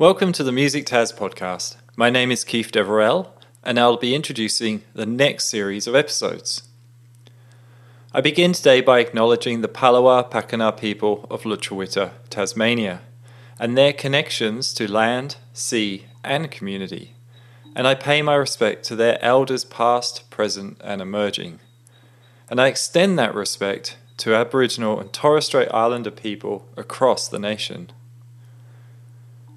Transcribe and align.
Welcome 0.00 0.30
to 0.34 0.44
the 0.44 0.52
Music 0.52 0.86
Tas 0.86 1.12
podcast. 1.12 1.74
My 1.96 2.08
name 2.08 2.30
is 2.30 2.44
Keith 2.44 2.70
Deverell, 2.70 3.34
and 3.64 3.80
I'll 3.80 3.96
be 3.96 4.14
introducing 4.14 4.84
the 4.94 5.04
next 5.04 5.48
series 5.48 5.88
of 5.88 5.96
episodes. 5.96 6.62
I 8.14 8.20
begin 8.20 8.52
today 8.52 8.80
by 8.80 9.00
acknowledging 9.00 9.60
the 9.60 9.66
Palawa 9.66 10.30
Pakana 10.30 10.78
people 10.78 11.26
of 11.28 11.42
Lutruwita, 11.42 12.12
Tasmania, 12.30 13.00
and 13.58 13.76
their 13.76 13.92
connections 13.92 14.72
to 14.74 14.88
land, 14.88 15.34
sea, 15.52 16.06
and 16.22 16.48
community, 16.48 17.14
and 17.74 17.84
I 17.88 17.96
pay 17.96 18.22
my 18.22 18.36
respect 18.36 18.84
to 18.84 18.94
their 18.94 19.18
elders 19.20 19.64
past, 19.64 20.30
present, 20.30 20.80
and 20.84 21.02
emerging. 21.02 21.58
And 22.48 22.60
I 22.60 22.68
extend 22.68 23.18
that 23.18 23.34
respect 23.34 23.96
to 24.18 24.36
Aboriginal 24.36 25.00
and 25.00 25.12
Torres 25.12 25.46
Strait 25.46 25.74
Islander 25.74 26.12
people 26.12 26.68
across 26.76 27.26
the 27.26 27.40
nation. 27.40 27.90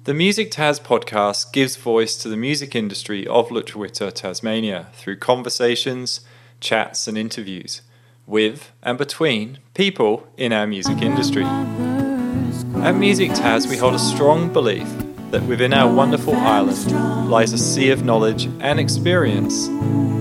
The 0.04 0.14
Music 0.14 0.50
Tas 0.50 0.80
podcast 0.80 1.52
gives 1.52 1.76
voice 1.76 2.16
to 2.16 2.28
the 2.28 2.36
music 2.36 2.74
industry 2.74 3.24
of 3.24 3.50
Lutruwita, 3.50 4.12
Tasmania 4.12 4.88
through 4.94 5.18
conversations, 5.18 6.22
chats, 6.58 7.06
and 7.06 7.16
interviews 7.16 7.82
with 8.26 8.72
and 8.82 8.98
between 8.98 9.60
people 9.74 10.26
in 10.36 10.52
our 10.52 10.66
music 10.66 11.00
industry. 11.02 11.44
At 11.44 12.96
Music 12.96 13.32
Tas, 13.34 13.68
we 13.68 13.76
hold 13.76 13.94
a 13.94 13.98
strong 14.00 14.52
belief 14.52 14.88
that 15.30 15.44
within 15.44 15.72
our 15.72 15.94
wonderful 15.94 16.34
island 16.34 17.30
lies 17.30 17.52
a 17.52 17.58
sea 17.58 17.90
of 17.90 18.04
knowledge 18.04 18.46
and 18.58 18.80
experience 18.80 19.68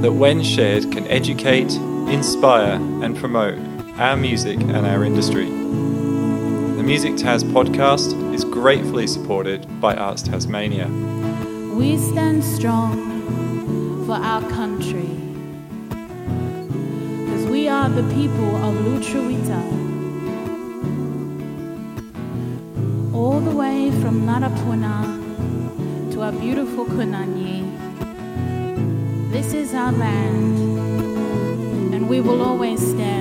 that, 0.03 0.13
when 0.13 0.43
shared, 0.43 0.91
can 0.91 1.07
educate, 1.07 1.73
inspire, 2.07 2.75
and 3.03 3.17
promote 3.17 3.57
our 3.99 4.15
music 4.15 4.59
and 4.59 4.85
our 4.85 5.03
industry. 5.03 5.60
The 6.81 6.87
Music 6.87 7.15
Tas 7.15 7.43
podcast 7.43 8.33
is 8.33 8.43
gratefully 8.43 9.05
supported 9.05 9.67
by 9.79 9.95
Arts 9.95 10.23
Tasmania. 10.23 10.87
We 11.75 11.95
stand 11.95 12.43
strong 12.43 14.03
for 14.07 14.13
our 14.13 14.41
country 14.49 15.11
because 17.19 17.45
we 17.45 17.67
are 17.67 17.87
the 17.87 18.01
people 18.15 18.55
of 18.55 18.73
Lutruwita. 18.83 19.61
All 23.13 23.39
the 23.41 23.55
way 23.55 23.91
from 24.01 24.25
Narapuna 24.25 26.11
to 26.13 26.21
our 26.21 26.31
beautiful 26.31 26.85
Kunanyi. 26.85 27.61
This 29.31 29.53
is 29.53 29.75
our 29.75 29.91
land, 29.91 30.57
and 31.93 32.09
we 32.09 32.21
will 32.21 32.41
always 32.41 32.81
stand. 32.81 33.20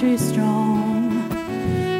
country 0.00 0.16
strong. 0.16 1.28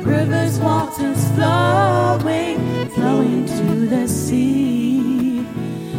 Rivers, 0.03 0.59
waters 0.59 1.31
flowing, 1.33 2.89
flowing 2.91 3.45
to 3.45 3.87
the 3.87 4.09
sea. 4.09 5.43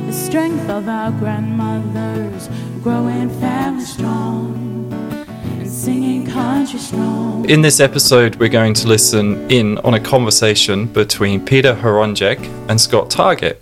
The 0.07 0.11
strength 0.11 0.67
of 0.67 0.87
our 0.87 1.11
grandmothers, 1.11 2.49
growing 2.81 3.29
family 3.39 3.85
strong, 3.85 4.89
strong. 6.65 7.47
In 7.47 7.61
this 7.61 7.79
episode, 7.79 8.35
we're 8.37 8.49
going 8.49 8.73
to 8.75 8.87
listen 8.87 9.49
in 9.51 9.77
on 9.79 9.93
a 9.93 9.99
conversation 9.99 10.87
between 10.87 11.45
Peter 11.45 11.75
Horonjek 11.75 12.39
and 12.67 12.81
Scott 12.81 13.11
Target. 13.11 13.61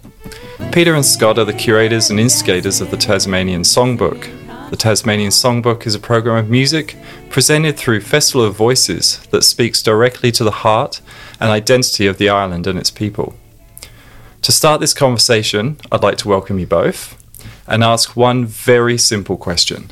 Peter 0.71 0.95
and 0.95 1.05
Scott 1.05 1.37
are 1.37 1.45
the 1.45 1.53
curators 1.53 2.09
and 2.09 2.19
instigators 2.19 2.79
of 2.79 2.89
the 2.89 2.97
Tasmanian 2.97 3.63
Songbook. 3.63 4.38
The 4.69 4.77
Tasmanian 4.77 5.31
Songbook 5.31 5.87
is 5.87 5.95
a 5.95 5.99
program 5.99 6.37
of 6.37 6.47
music 6.47 6.95
presented 7.31 7.75
through 7.75 8.01
Festival 8.01 8.45
of 8.45 8.55
Voices 8.55 9.17
that 9.31 9.43
speaks 9.43 9.81
directly 9.81 10.31
to 10.33 10.43
the 10.43 10.61
heart 10.61 11.01
and 11.39 11.49
identity 11.49 12.05
of 12.05 12.19
the 12.19 12.29
island 12.29 12.67
and 12.67 12.77
its 12.77 12.91
people. 12.91 13.33
To 14.43 14.51
start 14.51 14.79
this 14.79 14.93
conversation, 14.93 15.77
I'd 15.91 16.03
like 16.03 16.19
to 16.19 16.27
welcome 16.27 16.59
you 16.59 16.67
both 16.67 17.17
and 17.65 17.83
ask 17.83 18.15
one 18.15 18.45
very 18.45 18.95
simple 18.99 19.37
question 19.37 19.89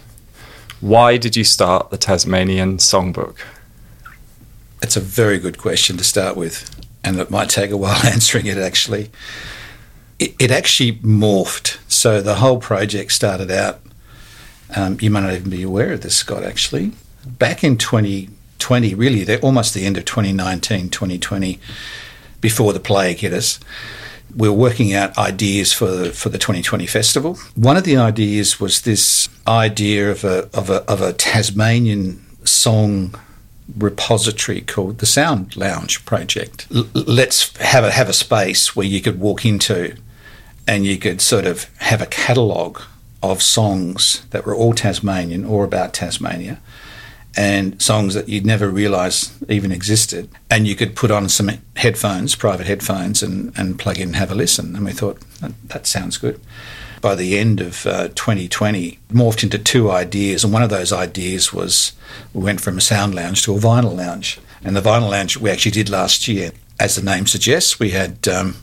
Why 0.80 1.18
did 1.18 1.36
you 1.36 1.44
start 1.44 1.90
the 1.90 1.98
Tasmanian 1.98 2.78
Songbook? 2.78 3.38
It's 4.84 4.96
a 4.96 5.02
very 5.02 5.40
good 5.40 5.58
question 5.58 5.98
to 5.98 6.04
start 6.04 6.38
with, 6.38 6.70
and 7.04 7.20
it 7.20 7.32
might 7.32 7.50
take 7.50 7.72
a 7.72 7.78
while 7.78 8.00
answering 8.06 8.46
it 8.46 8.60
actually. 8.60 9.10
It, 10.20 10.52
actually 10.52 10.94
morphed. 11.00 11.80
So 11.88 12.22
the 12.22 12.36
whole 12.36 12.60
project 12.60 13.12
started 13.12 13.50
out, 13.50 13.82
um, 14.76 14.98
you 15.00 15.10
might 15.10 15.22
not 15.22 15.34
even 15.34 15.50
be 15.50 15.64
aware 15.64 15.94
of 15.94 16.02
this, 16.02 16.16
Scott, 16.16 16.44
actually. 16.44 16.92
Back 17.26 17.64
in 17.64 17.78
2020, 17.78 18.96
really, 18.96 19.24
the, 19.24 19.40
almost 19.42 19.74
the 19.74 19.86
end 19.86 19.98
of 19.98 20.06
2019, 20.06 20.90
2020, 20.90 21.60
before 22.42 22.74
the 22.74 22.80
plague 22.80 23.18
hit 23.20 23.34
us, 23.34 23.60
we 24.36 24.50
were 24.50 24.56
working 24.56 24.94
out 24.94 25.18
ideas 25.18 25.74
for 25.74 25.88
the, 25.88 26.12
for 26.12 26.30
the 26.30 26.38
2020 26.38 26.86
festival. 26.86 27.36
One 27.56 27.78
of 27.78 27.84
the 27.84 27.98
ideas 27.98 28.60
was 28.60 28.82
this 28.82 29.30
idea 29.48 30.12
of 30.12 30.24
a, 30.24 30.50
of 30.54 30.70
a, 30.70 30.84
of 30.84 31.02
a 31.02 31.14
Tasmanian 31.14 32.24
song 32.46 33.16
repository 33.78 34.62
called 34.62 35.00
the 35.00 35.06
Sound 35.06 35.56
Lounge 35.58 36.06
Project. 36.06 36.68
L- 36.74 36.88
let's 36.94 37.56
have 37.58 37.84
a 37.84 37.92
have 37.92 38.10
a 38.10 38.14
space 38.14 38.76
where 38.76 38.86
you 38.86 39.02
could 39.02 39.20
walk 39.20 39.46
into, 39.46 39.96
and 40.68 40.86
you 40.86 40.98
could 40.98 41.22
sort 41.22 41.46
of 41.46 41.66
have 41.80 42.02
a 42.02 42.06
catalogue 42.06 42.82
of 43.24 43.42
songs 43.42 44.26
that 44.30 44.46
were 44.46 44.56
all 44.56 44.74
Tasmanian 44.74 45.46
or 45.46 45.64
about 45.64 45.94
Tasmania, 45.94 46.60
and 47.36 47.80
songs 47.82 48.14
that 48.14 48.30
you'd 48.30 48.46
never 48.46 48.70
realise 48.70 49.38
even 49.48 49.72
existed. 49.72 50.30
And 50.50 50.68
you 50.68 50.76
could 50.76 50.96
put 50.96 51.12
on 51.12 51.30
some 51.30 51.52
headphones, 51.76 52.36
private 52.36 52.68
headphones, 52.68 53.22
and 53.22 53.58
and 53.58 53.80
plug 53.80 53.98
in 53.98 54.10
and 54.10 54.16
have 54.16 54.32
a 54.32 54.36
listen. 54.36 54.76
And 54.76 54.86
we 54.86 54.92
thought 54.92 55.20
that, 55.42 55.52
that 55.70 55.88
sounds 55.88 56.18
good 56.18 56.40
by 57.02 57.16
the 57.16 57.38
end 57.38 57.62
of 57.62 57.86
uh, 57.86 58.08
2020 58.10 59.00
morphed 59.10 59.44
into 59.44 59.60
two 59.60 59.92
ideas 59.92 60.44
and 60.44 60.52
one 60.52 60.64
of 60.64 60.70
those 60.70 60.92
ideas 60.92 61.54
was 61.54 61.94
we 62.34 62.44
went 62.44 62.62
from 62.62 62.78
a 62.78 62.82
sound 62.82 63.14
lounge 63.14 63.44
to 63.44 63.56
a 63.56 63.60
vinyl 63.60 63.96
lounge 63.96 64.40
and 64.64 64.76
the 64.76 64.82
vinyl 64.82 65.12
lounge 65.12 65.38
we 65.38 65.50
actually 65.50 65.72
did 65.72 65.90
last 65.90 66.28
year 66.28 66.52
as 66.80 66.96
the 66.96 67.02
name 67.02 67.28
suggests 67.28 67.80
we 67.80 67.92
had 67.92 68.28
um, 68.28 68.56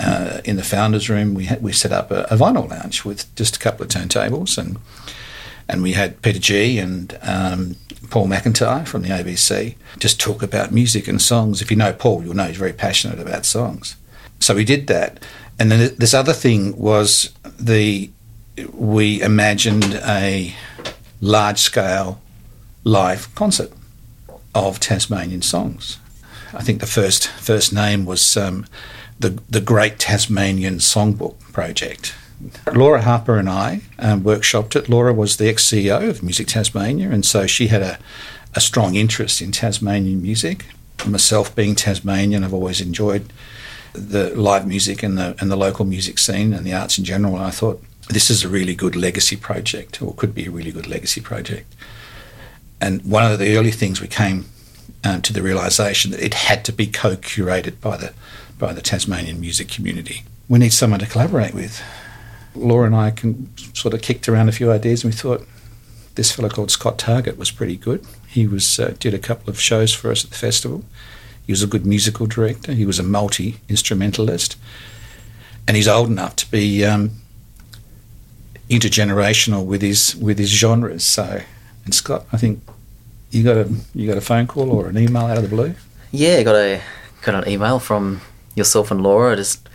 uh, 0.00 0.40
in 0.44 0.56
the 0.56 0.62
founders 0.62 1.08
room 1.08 1.34
we 1.34 1.44
had, 1.44 1.62
we 1.62 1.72
set 1.72 1.92
up 1.92 2.10
a, 2.10 2.22
a, 2.24 2.36
vinyl 2.36 2.68
lounge 2.68 3.04
with 3.04 3.34
just 3.36 3.56
a 3.56 3.58
couple 3.58 3.82
of 3.84 3.88
turntables 3.90 4.56
and 4.58 4.78
and 5.68 5.82
we 5.82 5.92
had 5.92 6.20
Peter 6.22 6.40
G 6.40 6.78
and 6.78 7.16
um, 7.22 7.76
Paul 8.08 8.26
McIntyre 8.26 8.86
from 8.86 9.02
the 9.02 9.10
ABC 9.10 9.76
just 9.98 10.18
talk 10.18 10.42
about 10.42 10.72
music 10.72 11.06
and 11.06 11.22
songs. 11.22 11.62
If 11.62 11.70
you 11.70 11.76
know 11.76 11.92
Paul 11.92 12.24
you'll 12.24 12.34
know 12.34 12.46
he's 12.46 12.56
very 12.56 12.72
passionate 12.72 13.20
about 13.20 13.44
songs. 13.44 13.96
So 14.40 14.54
we 14.54 14.64
did 14.64 14.86
that. 14.86 15.22
And 15.58 15.70
then 15.70 15.94
this 15.96 16.14
other 16.14 16.32
thing 16.32 16.76
was 16.76 17.32
the 17.58 18.10
we 18.72 19.22
imagined 19.22 20.00
a 20.04 20.54
large 21.20 21.58
scale 21.58 22.20
live 22.84 23.32
concert 23.34 23.72
of 24.54 24.80
Tasmanian 24.80 25.42
songs. 25.42 25.98
I 26.52 26.62
think 26.62 26.80
the 26.80 26.86
first 26.86 27.28
first 27.28 27.72
name 27.72 28.04
was 28.04 28.36
um, 28.36 28.66
the 29.18 29.38
the 29.48 29.60
Great 29.60 29.98
Tasmanian 29.98 30.76
Songbook 30.78 31.38
Project. 31.52 32.14
Laura 32.72 33.02
Harper 33.02 33.36
and 33.36 33.48
I 33.48 33.82
um, 33.98 34.22
workshopped 34.22 34.74
it. 34.74 34.88
Laura 34.88 35.12
was 35.12 35.36
the 35.36 35.48
ex 35.48 35.64
CEO 35.64 36.08
of 36.08 36.22
Music 36.22 36.46
Tasmania, 36.46 37.10
and 37.10 37.24
so 37.24 37.46
she 37.46 37.68
had 37.68 37.82
a, 37.82 37.98
a 38.54 38.60
strong 38.60 38.94
interest 38.94 39.42
in 39.42 39.52
Tasmanian 39.52 40.22
music. 40.22 40.64
Myself, 41.06 41.54
being 41.54 41.74
Tasmanian, 41.74 42.44
I've 42.44 42.54
always 42.54 42.80
enjoyed 42.80 43.32
the 43.92 44.34
live 44.36 44.66
music 44.66 45.02
and 45.02 45.18
the 45.18 45.36
and 45.40 45.50
the 45.50 45.56
local 45.56 45.84
music 45.84 46.18
scene 46.18 46.52
and 46.54 46.64
the 46.64 46.72
arts 46.72 46.98
in 46.98 47.04
general. 47.04 47.36
And 47.36 47.44
I 47.44 47.50
thought 47.50 47.82
this 48.08 48.30
is 48.30 48.42
a 48.42 48.48
really 48.48 48.74
good 48.74 48.96
legacy 48.96 49.36
project, 49.36 50.02
or 50.02 50.14
could 50.14 50.34
be 50.34 50.46
a 50.46 50.50
really 50.50 50.72
good 50.72 50.86
legacy 50.86 51.20
project. 51.20 51.74
And 52.80 53.02
one 53.04 53.30
of 53.30 53.38
the 53.38 53.56
early 53.56 53.70
things 53.70 54.00
we 54.00 54.08
came 54.08 54.46
um, 55.04 55.22
to 55.22 55.32
the 55.32 55.42
realization 55.42 56.10
that 56.10 56.22
it 56.22 56.34
had 56.34 56.64
to 56.66 56.72
be 56.72 56.86
co-curated 56.86 57.80
by 57.80 57.96
the 57.96 58.12
by 58.58 58.72
the 58.74 58.82
Tasmanian 58.82 59.40
music 59.40 59.68
community. 59.68 60.22
We 60.48 60.58
need 60.58 60.72
someone 60.72 61.00
to 61.00 61.06
collaborate 61.06 61.54
with. 61.54 61.82
Laura 62.54 62.86
and 62.86 62.94
I 62.94 63.10
can 63.10 63.56
sort 63.74 63.94
of 63.94 64.02
kicked 64.02 64.28
around 64.28 64.48
a 64.48 64.52
few 64.52 64.70
ideas, 64.70 65.02
and 65.02 65.12
we 65.12 65.16
thought 65.16 65.46
this 66.14 66.32
fellow 66.32 66.48
called 66.48 66.70
Scott 66.70 66.98
Target 66.98 67.38
was 67.38 67.50
pretty 67.50 67.76
good. 67.76 68.04
He 68.26 68.46
was 68.46 68.78
uh, 68.78 68.94
did 68.98 69.14
a 69.14 69.18
couple 69.18 69.48
of 69.48 69.60
shows 69.60 69.94
for 69.94 70.10
us 70.10 70.24
at 70.24 70.30
the 70.30 70.36
festival. 70.36 70.84
He 71.46 71.52
was 71.52 71.62
a 71.62 71.66
good 71.66 71.86
musical 71.86 72.26
director. 72.26 72.72
He 72.72 72.84
was 72.84 72.98
a 72.98 73.02
multi 73.02 73.60
instrumentalist, 73.68 74.56
and 75.66 75.76
he's 75.76 75.88
old 75.88 76.08
enough 76.08 76.36
to 76.36 76.50
be 76.50 76.84
um, 76.84 77.12
intergenerational 78.68 79.64
with 79.64 79.82
his 79.82 80.14
with 80.16 80.38
his 80.38 80.50
genres. 80.50 81.04
So, 81.04 81.42
and 81.84 81.94
Scott, 81.94 82.26
I 82.32 82.36
think 82.36 82.62
you 83.30 83.42
got 83.44 83.56
a 83.56 83.70
you 83.94 84.08
got 84.08 84.18
a 84.18 84.20
phone 84.20 84.46
call 84.46 84.70
or 84.70 84.88
an 84.88 84.98
email 84.98 85.26
out 85.26 85.36
of 85.36 85.42
the 85.42 85.48
blue. 85.48 85.74
Yeah, 86.10 86.42
got 86.42 86.56
a 86.56 86.80
got 87.22 87.34
an 87.34 87.50
email 87.50 87.78
from 87.78 88.20
yourself 88.54 88.90
and 88.90 89.02
Laura. 89.02 89.36
Just 89.36 89.66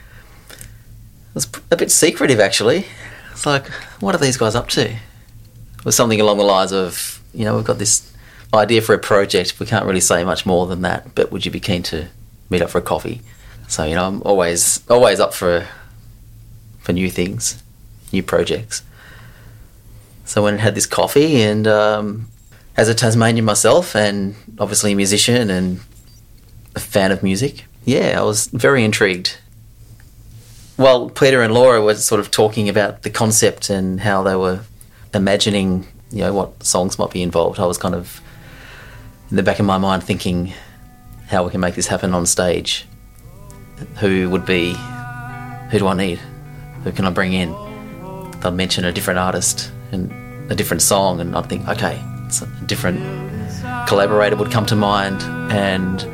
it 0.49 1.35
was 1.35 1.47
a 1.71 1.77
bit 1.77 1.91
secretive 1.91 2.39
actually. 2.39 2.85
It's 3.31 3.45
like, 3.45 3.67
what 3.99 4.15
are 4.15 4.19
these 4.19 4.37
guys 4.37 4.55
up 4.55 4.69
to? 4.69 4.91
It 4.91 5.85
was 5.85 5.95
something 5.95 6.21
along 6.21 6.37
the 6.37 6.43
lines 6.45 6.71
of, 6.71 7.21
you 7.33 7.43
know, 7.43 7.55
we've 7.57 7.65
got 7.65 7.79
this 7.79 8.11
idea 8.53 8.81
for 8.81 8.95
a 8.95 8.97
project. 8.97 9.59
We 9.59 9.65
can't 9.65 9.85
really 9.85 9.99
say 9.99 10.23
much 10.23 10.45
more 10.45 10.65
than 10.65 10.81
that, 10.83 11.13
but 11.15 11.31
would 11.31 11.45
you 11.45 11.51
be 11.51 11.59
keen 11.59 11.83
to 11.83 12.07
meet 12.49 12.61
up 12.61 12.69
for 12.69 12.77
a 12.77 12.81
coffee? 12.81 13.21
So 13.67 13.83
you 13.83 13.95
know, 13.95 14.07
I'm 14.07 14.21
always 14.23 14.87
always 14.89 15.19
up 15.19 15.33
for 15.33 15.67
for 16.79 16.93
new 16.93 17.09
things, 17.09 17.61
new 18.11 18.23
projects. 18.23 18.83
So 20.23 20.45
I 20.47 20.55
had 20.57 20.75
this 20.75 20.85
coffee, 20.85 21.41
and 21.41 21.67
um, 21.67 22.27
as 22.77 22.89
a 22.89 22.93
Tasmanian 22.93 23.45
myself, 23.45 23.95
and 23.95 24.35
obviously 24.59 24.91
a 24.91 24.95
musician 24.95 25.49
and 25.49 25.79
a 26.75 26.79
fan 26.79 27.11
of 27.11 27.23
music, 27.23 27.65
yeah, 27.85 28.19
I 28.19 28.23
was 28.23 28.47
very 28.47 28.83
intrigued. 28.83 29.37
While 30.75 31.09
Peter 31.09 31.41
and 31.41 31.53
Laura 31.53 31.81
were 31.81 31.95
sort 31.95 32.19
of 32.19 32.31
talking 32.31 32.67
about 32.67 33.03
the 33.03 33.09
concept 33.09 33.69
and 33.69 34.01
how 34.01 34.23
they 34.23 34.35
were 34.35 34.61
imagining, 35.13 35.87
you 36.11 36.19
know, 36.19 36.33
what 36.33 36.63
songs 36.63 36.99
might 36.99 37.11
be 37.11 37.21
involved, 37.21 37.59
I 37.59 37.65
was 37.65 37.77
kind 37.77 37.95
of 37.95 38.19
in 39.29 39.37
the 39.37 39.43
back 39.43 39.59
of 39.59 39.65
my 39.65 39.77
mind 39.77 40.03
thinking 40.03 40.51
how 41.27 41.45
we 41.45 41.51
can 41.51 41.61
make 41.61 41.75
this 41.75 41.87
happen 41.87 42.13
on 42.13 42.25
stage. 42.25 42.85
Who 43.99 44.29
would 44.29 44.45
be, 44.45 44.73
who 45.71 45.79
do 45.79 45.87
I 45.87 45.93
need? 45.95 46.19
Who 46.83 46.91
can 46.91 47.05
I 47.05 47.09
bring 47.09 47.33
in? 47.33 47.51
They'll 48.41 48.51
mention 48.51 48.83
a 48.83 48.91
different 48.91 49.19
artist 49.19 49.71
and 49.91 50.51
a 50.51 50.55
different 50.55 50.81
song, 50.81 51.21
and 51.21 51.35
I'd 51.35 51.47
think, 51.47 51.67
okay, 51.69 52.01
a 52.41 52.47
different 52.65 52.99
collaborator 53.87 54.35
would 54.35 54.51
come 54.51 54.65
to 54.67 54.75
mind, 54.75 55.21
and 55.51 56.05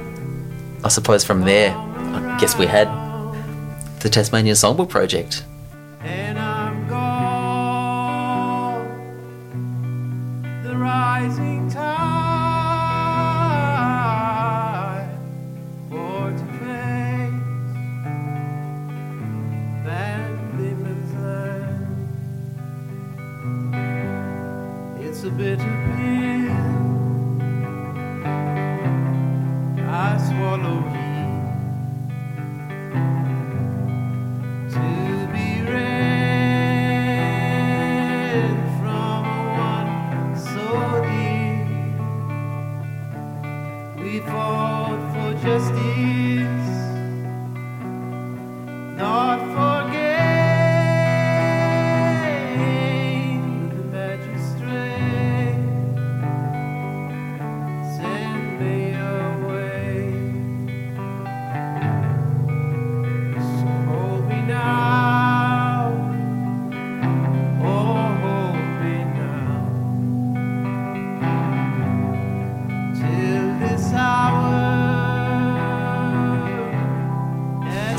I 0.83 0.89
suppose 0.89 1.23
from 1.23 1.41
there, 1.41 1.75
I 1.75 2.37
guess 2.39 2.57
we 2.57 2.65
had 2.65 2.87
the 4.01 4.09
Tasmanian 4.09 4.55
Songbook 4.55 4.89
Project. 4.89 5.45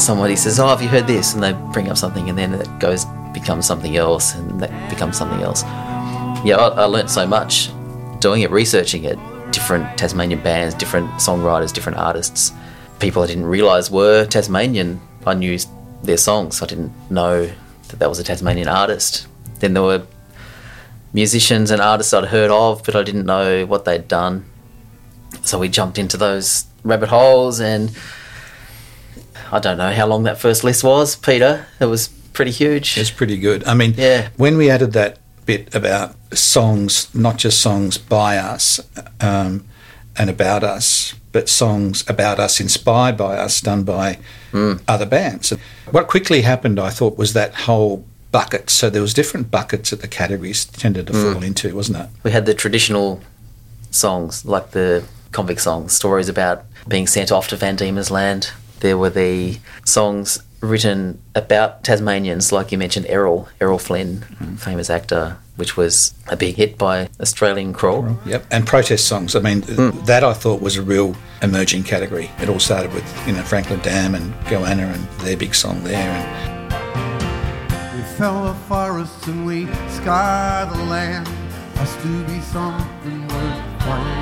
Somebody 0.02 0.34
says, 0.36 0.58
"Oh, 0.58 0.66
have 0.66 0.82
you 0.82 0.88
heard 0.88 1.06
this?" 1.06 1.34
and 1.34 1.42
they 1.42 1.52
bring 1.72 1.88
up 1.88 1.96
something, 1.96 2.28
and 2.28 2.36
then 2.36 2.54
it 2.54 2.68
goes 2.80 3.06
becomes 3.32 3.66
something 3.66 3.96
else, 3.96 4.34
and 4.34 4.60
that 4.60 4.90
becomes 4.90 5.16
something 5.16 5.40
else. 5.40 5.62
Yeah, 6.44 6.56
I, 6.56 6.82
I 6.82 6.84
learnt 6.84 7.08
so 7.08 7.26
much 7.26 7.70
doing 8.20 8.42
it, 8.42 8.50
researching 8.50 9.04
it. 9.04 9.18
Different 9.52 9.96
Tasmanian 9.96 10.42
bands, 10.42 10.74
different 10.74 11.08
songwriters, 11.12 11.72
different 11.72 11.98
artists, 11.98 12.52
people 13.02 13.22
I 13.22 13.26
didn't 13.26 13.46
realise 13.46 13.90
were 13.90 14.24
Tasmanian. 14.26 15.00
I 15.26 15.34
knew 15.34 15.58
their 16.04 16.16
songs. 16.16 16.62
I 16.62 16.66
didn't 16.66 16.92
know 17.10 17.50
that 17.88 17.98
that 17.98 18.08
was 18.08 18.20
a 18.20 18.24
Tasmanian 18.24 18.68
artist. 18.68 19.26
Then 19.58 19.74
there 19.74 19.82
were 19.82 20.06
musicians 21.12 21.72
and 21.72 21.82
artists 21.82 22.14
I'd 22.14 22.26
heard 22.26 22.50
of, 22.50 22.84
but 22.84 22.94
I 22.94 23.02
didn't 23.02 23.26
know 23.26 23.66
what 23.66 23.84
they'd 23.84 24.06
done. 24.06 24.44
So 25.42 25.58
we 25.58 25.68
jumped 25.68 25.98
into 25.98 26.16
those 26.16 26.66
rabbit 26.84 27.08
holes, 27.08 27.60
and 27.60 27.90
I 29.52 29.58
don't 29.58 29.76
know 29.76 29.92
how 29.92 30.06
long 30.06 30.22
that 30.24 30.38
first 30.38 30.64
list 30.64 30.82
was, 30.82 31.14
Peter. 31.14 31.66
It 31.78 31.84
was 31.84 32.08
pretty 32.32 32.50
huge. 32.50 32.96
It's 32.96 33.10
pretty 33.10 33.36
good. 33.38 33.64
I 33.66 33.74
mean, 33.74 33.94
Yeah. 33.96 34.28
when 34.36 34.56
we 34.56 34.70
added 34.70 34.92
that 34.94 35.18
bit 35.44 35.74
about 35.74 36.14
songs, 36.32 37.08
not 37.14 37.36
just 37.36 37.60
songs 37.60 37.98
by 37.98 38.38
us 38.38 38.80
um, 39.20 39.64
and 40.16 40.30
about 40.30 40.64
us, 40.64 41.14
but 41.32 41.48
songs 41.48 42.04
about 42.08 42.38
us, 42.40 42.60
inspired 42.60 43.16
by 43.16 43.36
us, 43.36 43.60
done 43.60 43.82
by 43.84 44.18
other 44.88 45.06
bands. 45.06 45.52
What 45.90 46.06
quickly 46.08 46.42
happened, 46.42 46.78
I 46.80 46.90
thought, 46.90 47.18
was 47.18 47.32
that 47.34 47.54
whole 47.54 48.04
bucket. 48.30 48.70
So 48.70 48.88
there 48.88 49.02
was 49.02 49.12
different 49.12 49.50
buckets 49.50 49.90
that 49.90 50.00
the 50.00 50.08
categories 50.08 50.64
tended 50.64 51.06
to 51.08 51.12
fall 51.12 51.42
into, 51.42 51.74
wasn't 51.74 51.98
it? 51.98 52.06
we 52.22 52.30
had 52.30 52.46
the 52.46 52.54
traditional 52.54 53.20
songs, 53.90 54.44
like 54.46 54.70
the 54.70 55.04
convict 55.32 55.60
songs, 55.60 55.92
stories 55.92 56.28
about 56.28 56.64
being 56.88 57.06
sent 57.06 57.30
off 57.32 57.48
to 57.48 57.56
Van 57.56 57.76
Diemen's 57.76 58.10
Land. 58.10 58.50
There 58.82 58.98
were 58.98 59.10
the 59.10 59.60
songs 59.84 60.42
written 60.60 61.22
about 61.36 61.84
Tasmanians, 61.84 62.50
like 62.50 62.72
you 62.72 62.78
mentioned, 62.78 63.06
Errol, 63.08 63.48
Errol 63.60 63.78
Flynn, 63.78 64.24
mm. 64.40 64.58
famous 64.58 64.90
actor, 64.90 65.38
which 65.54 65.76
was 65.76 66.12
a 66.26 66.36
big 66.36 66.56
hit 66.56 66.78
by 66.78 67.08
Australian 67.20 67.74
Crawl. 67.74 68.18
Yep, 68.26 68.44
and 68.50 68.66
protest 68.66 69.06
songs. 69.06 69.36
I 69.36 69.40
mean, 69.40 69.62
hmm. 69.62 69.90
that 70.06 70.24
I 70.24 70.32
thought 70.32 70.60
was 70.60 70.76
a 70.76 70.82
real 70.82 71.14
emerging 71.42 71.84
category. 71.84 72.28
It 72.40 72.48
all 72.48 72.58
started 72.58 72.92
with 72.92 73.06
you 73.24 73.34
know 73.34 73.42
Franklin 73.42 73.78
Dam 73.80 74.16
and 74.16 74.34
Goanna 74.46 74.92
and 74.92 75.04
their 75.20 75.36
big 75.36 75.54
song 75.54 75.84
there. 75.84 76.10
And 76.10 76.72
We 77.96 78.02
fell 78.16 78.46
the 78.46 78.54
forests 78.66 79.28
and 79.28 79.46
we 79.46 79.66
scarred 79.90 80.70
the 80.70 80.84
land. 80.86 81.28
Us 81.76 81.94
to 82.02 82.24
be 82.24 82.40
something 82.40 83.28
worth 83.28 83.82
fighting 83.84 84.16
for. 84.16 84.21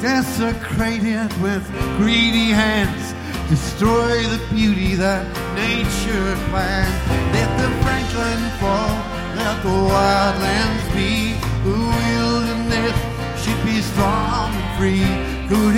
Desecrated 0.00 1.30
with 1.42 1.64
greedy 1.98 2.50
hands, 2.50 3.12
destroy 3.50 4.22
the 4.28 4.40
beauty 4.54 4.94
that 4.94 5.26
nature 5.54 6.36
planned. 6.48 6.96
Let 7.34 7.50
the 7.60 7.68
Franklin 7.84 8.42
fall, 8.60 8.96
let 9.36 9.62
the 9.62 9.76
wildlands 9.92 10.86
be. 10.96 11.36
The 11.68 11.76
wilderness 11.96 12.96
should 13.42 13.62
be 13.66 13.82
strong 13.82 14.54
and 14.54 14.70
free. 14.78 15.04
Go 15.48 15.70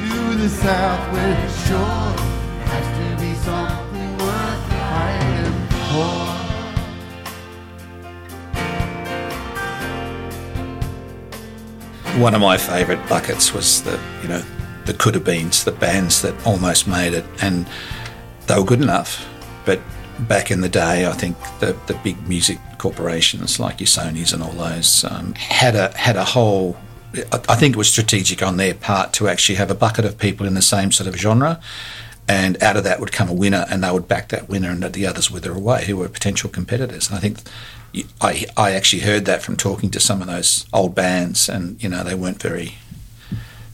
to 0.00 0.36
the 0.36 0.48
southwest 0.48 1.68
shore. 1.68 2.19
One 12.20 12.34
of 12.34 12.40
my 12.42 12.58
favourite 12.58 13.08
buckets 13.08 13.54
was 13.54 13.82
the 13.82 13.98
you 14.22 14.28
know 14.28 14.42
the 14.84 14.92
could 14.92 15.14
have 15.14 15.24
beens, 15.24 15.64
the 15.64 15.72
bands 15.72 16.20
that 16.22 16.34
almost 16.46 16.86
made 16.86 17.14
it, 17.14 17.24
and 17.40 17.66
they 18.46 18.56
were 18.56 18.64
good 18.64 18.82
enough. 18.82 19.26
But 19.64 19.80
back 20.20 20.50
in 20.50 20.60
the 20.60 20.68
day, 20.68 21.06
I 21.06 21.12
think 21.12 21.36
the 21.60 21.76
the 21.86 21.94
big 22.04 22.28
music 22.28 22.58
corporations 22.76 23.58
like 23.58 23.80
your 23.80 23.86
Sony's 23.86 24.32
and 24.32 24.42
all 24.42 24.52
those 24.52 25.04
um, 25.04 25.34
had 25.34 25.74
a 25.74 25.96
had 25.96 26.16
a 26.16 26.24
whole. 26.24 26.76
I 27.32 27.40
I 27.48 27.56
think 27.56 27.74
it 27.74 27.78
was 27.78 27.88
strategic 27.88 28.42
on 28.42 28.58
their 28.58 28.74
part 28.74 29.14
to 29.14 29.28
actually 29.28 29.56
have 29.56 29.70
a 29.70 29.74
bucket 29.74 30.04
of 30.04 30.18
people 30.18 30.46
in 30.46 30.54
the 30.54 30.62
same 30.62 30.92
sort 30.92 31.08
of 31.08 31.16
genre, 31.16 31.58
and 32.30 32.62
out 32.62 32.76
of 32.76 32.84
that 32.84 33.00
would 33.00 33.10
come 33.10 33.28
a 33.28 33.32
winner, 33.32 33.66
and 33.68 33.82
they 33.82 33.90
would 33.90 34.06
back 34.06 34.28
that 34.28 34.48
winner, 34.48 34.70
and 34.70 34.80
the 34.80 35.04
others 35.04 35.32
wither 35.32 35.52
away, 35.52 35.84
who 35.86 35.96
were 35.96 36.08
potential 36.08 36.48
competitors. 36.48 37.08
And 37.08 37.18
I 37.18 37.20
think 37.20 37.38
I 38.20 38.46
I 38.56 38.70
actually 38.70 39.02
heard 39.02 39.24
that 39.24 39.42
from 39.42 39.56
talking 39.56 39.90
to 39.90 39.98
some 39.98 40.22
of 40.22 40.28
those 40.28 40.64
old 40.72 40.94
bands, 40.94 41.48
and 41.48 41.82
you 41.82 41.88
know 41.88 42.04
they 42.04 42.14
weren't 42.14 42.40
very 42.40 42.76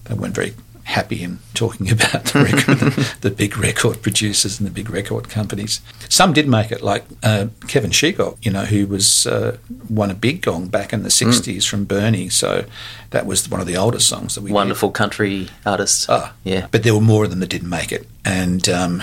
they 0.04 0.14
weren't 0.14 0.34
very 0.34 0.54
happy 0.86 1.22
in 1.22 1.38
talking 1.52 1.90
about 1.96 2.24
the 2.26 2.40
record, 2.40 2.78
the, 2.78 3.16
the 3.22 3.30
big 3.30 3.58
record 3.58 4.02
producers 4.02 4.58
and 4.58 4.66
the 4.66 4.72
big 4.72 4.88
record 4.88 5.28
companies. 5.28 5.80
Some 6.08 6.32
did 6.32 6.48
make 6.48 6.70
it, 6.72 6.80
like 6.80 7.04
uh, 7.22 7.48
Kevin 7.68 7.90
Shegog, 7.90 8.38
you 8.42 8.50
know, 8.50 8.64
who 8.64 8.86
was 8.86 9.26
uh, 9.26 9.58
won 9.88 10.10
a 10.10 10.14
big 10.14 10.42
gong 10.42 10.68
back 10.68 10.92
in 10.92 11.02
the 11.02 11.08
'60s 11.08 11.68
from 11.68 11.84
Bernie. 11.84 12.28
So 12.28 12.64
that 13.10 13.26
was 13.26 13.48
one 13.48 13.60
of 13.60 13.66
the 13.66 13.76
oldest 13.76 14.08
songs 14.08 14.34
that 14.34 14.42
we 14.42 14.48
did. 14.48 14.54
Wonderful 14.54 14.90
country 14.90 15.48
artists. 15.64 16.06
Ah, 16.08 16.34
yeah. 16.44 16.68
But 16.70 16.82
there 16.82 16.94
were 16.94 17.00
more 17.00 17.24
of 17.24 17.30
them 17.30 17.40
that 17.40 17.50
didn't 17.50 17.70
make 17.70 17.92
it, 17.92 18.06
and 18.24 18.68
um, 18.68 19.02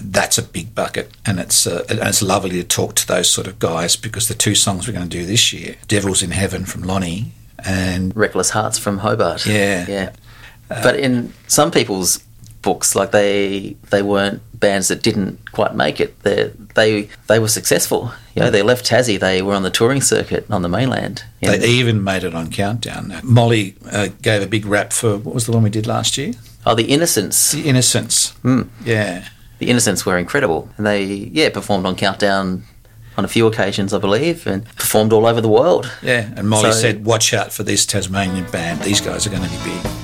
that's 0.00 0.38
a 0.38 0.42
big 0.42 0.74
bucket. 0.74 1.10
And 1.26 1.40
it's 1.40 1.66
uh, 1.66 1.84
and 1.90 1.98
it's 2.00 2.22
lovely 2.22 2.50
to 2.50 2.64
talk 2.64 2.94
to 2.94 3.06
those 3.06 3.28
sort 3.28 3.46
of 3.46 3.58
guys 3.58 3.96
because 3.96 4.28
the 4.28 4.34
two 4.34 4.54
songs 4.54 4.86
we're 4.86 4.94
going 4.94 5.08
to 5.08 5.18
do 5.18 5.26
this 5.26 5.52
year, 5.52 5.76
"Devils 5.88 6.22
in 6.22 6.30
Heaven" 6.30 6.64
from 6.64 6.82
Lonnie, 6.82 7.32
and 7.64 8.16
Reckless 8.16 8.50
Hearts 8.50 8.78
from 8.78 8.98
Hobart. 8.98 9.44
Yeah. 9.44 9.86
Yeah. 9.88 10.12
But 10.82 10.96
in 10.98 11.32
some 11.48 11.70
people's 11.70 12.18
books, 12.62 12.94
like 12.94 13.10
they 13.10 13.76
they 13.90 14.02
weren't 14.02 14.40
bands 14.60 14.88
that 14.88 15.02
didn't 15.02 15.38
quite 15.52 15.74
make 15.74 16.00
it. 16.00 16.22
They 16.22 16.50
they 16.74 17.08
they 17.28 17.38
were 17.38 17.48
successful. 17.48 18.12
You 18.34 18.42
know, 18.42 18.50
they 18.50 18.62
left 18.62 18.86
Tassie. 18.88 19.18
They 19.18 19.42
were 19.42 19.54
on 19.54 19.62
the 19.62 19.70
touring 19.70 20.00
circuit 20.00 20.46
on 20.50 20.62
the 20.62 20.68
mainland. 20.68 21.24
You 21.40 21.50
know, 21.50 21.56
they 21.58 21.70
even 21.70 22.04
made 22.04 22.22
it 22.24 22.34
on 22.34 22.50
Countdown. 22.50 23.12
Molly 23.22 23.74
uh, 23.90 24.08
gave 24.22 24.42
a 24.42 24.46
big 24.46 24.64
rap 24.66 24.92
for 24.92 25.16
what 25.18 25.34
was 25.34 25.46
the 25.46 25.52
one 25.52 25.62
we 25.62 25.70
did 25.70 25.86
last 25.86 26.16
year, 26.18 26.34
oh, 26.66 26.74
the 26.74 26.84
Innocents. 26.84 27.52
"The 27.52 27.62
Innocents." 27.62 28.32
Mm. 28.44 28.68
Yeah, 28.84 29.24
The 29.58 29.68
Innocents 29.70 30.06
were 30.06 30.16
incredible, 30.18 30.68
and 30.76 30.86
they 30.86 31.04
yeah 31.04 31.48
performed 31.50 31.86
on 31.86 31.96
Countdown 31.96 32.64
on 33.16 33.24
a 33.24 33.28
few 33.28 33.46
occasions, 33.46 33.92
I 33.92 33.98
believe, 33.98 34.46
and 34.46 34.64
performed 34.76 35.12
all 35.12 35.26
over 35.26 35.40
the 35.40 35.48
world. 35.48 35.90
yeah. 36.02 36.30
And 36.36 36.48
Molly 36.48 36.70
So- 36.72 36.78
said, 36.80 37.04
"Watch 37.04 37.34
out 37.34 37.52
for 37.52 37.62
this 37.64 37.84
Tasmanian 37.86 38.44
band. 38.50 38.82
These 38.82 39.00
guys 39.00 39.26
are 39.26 39.30
going 39.30 39.42
to 39.42 39.48
be 39.50 39.64
big." 39.64 39.99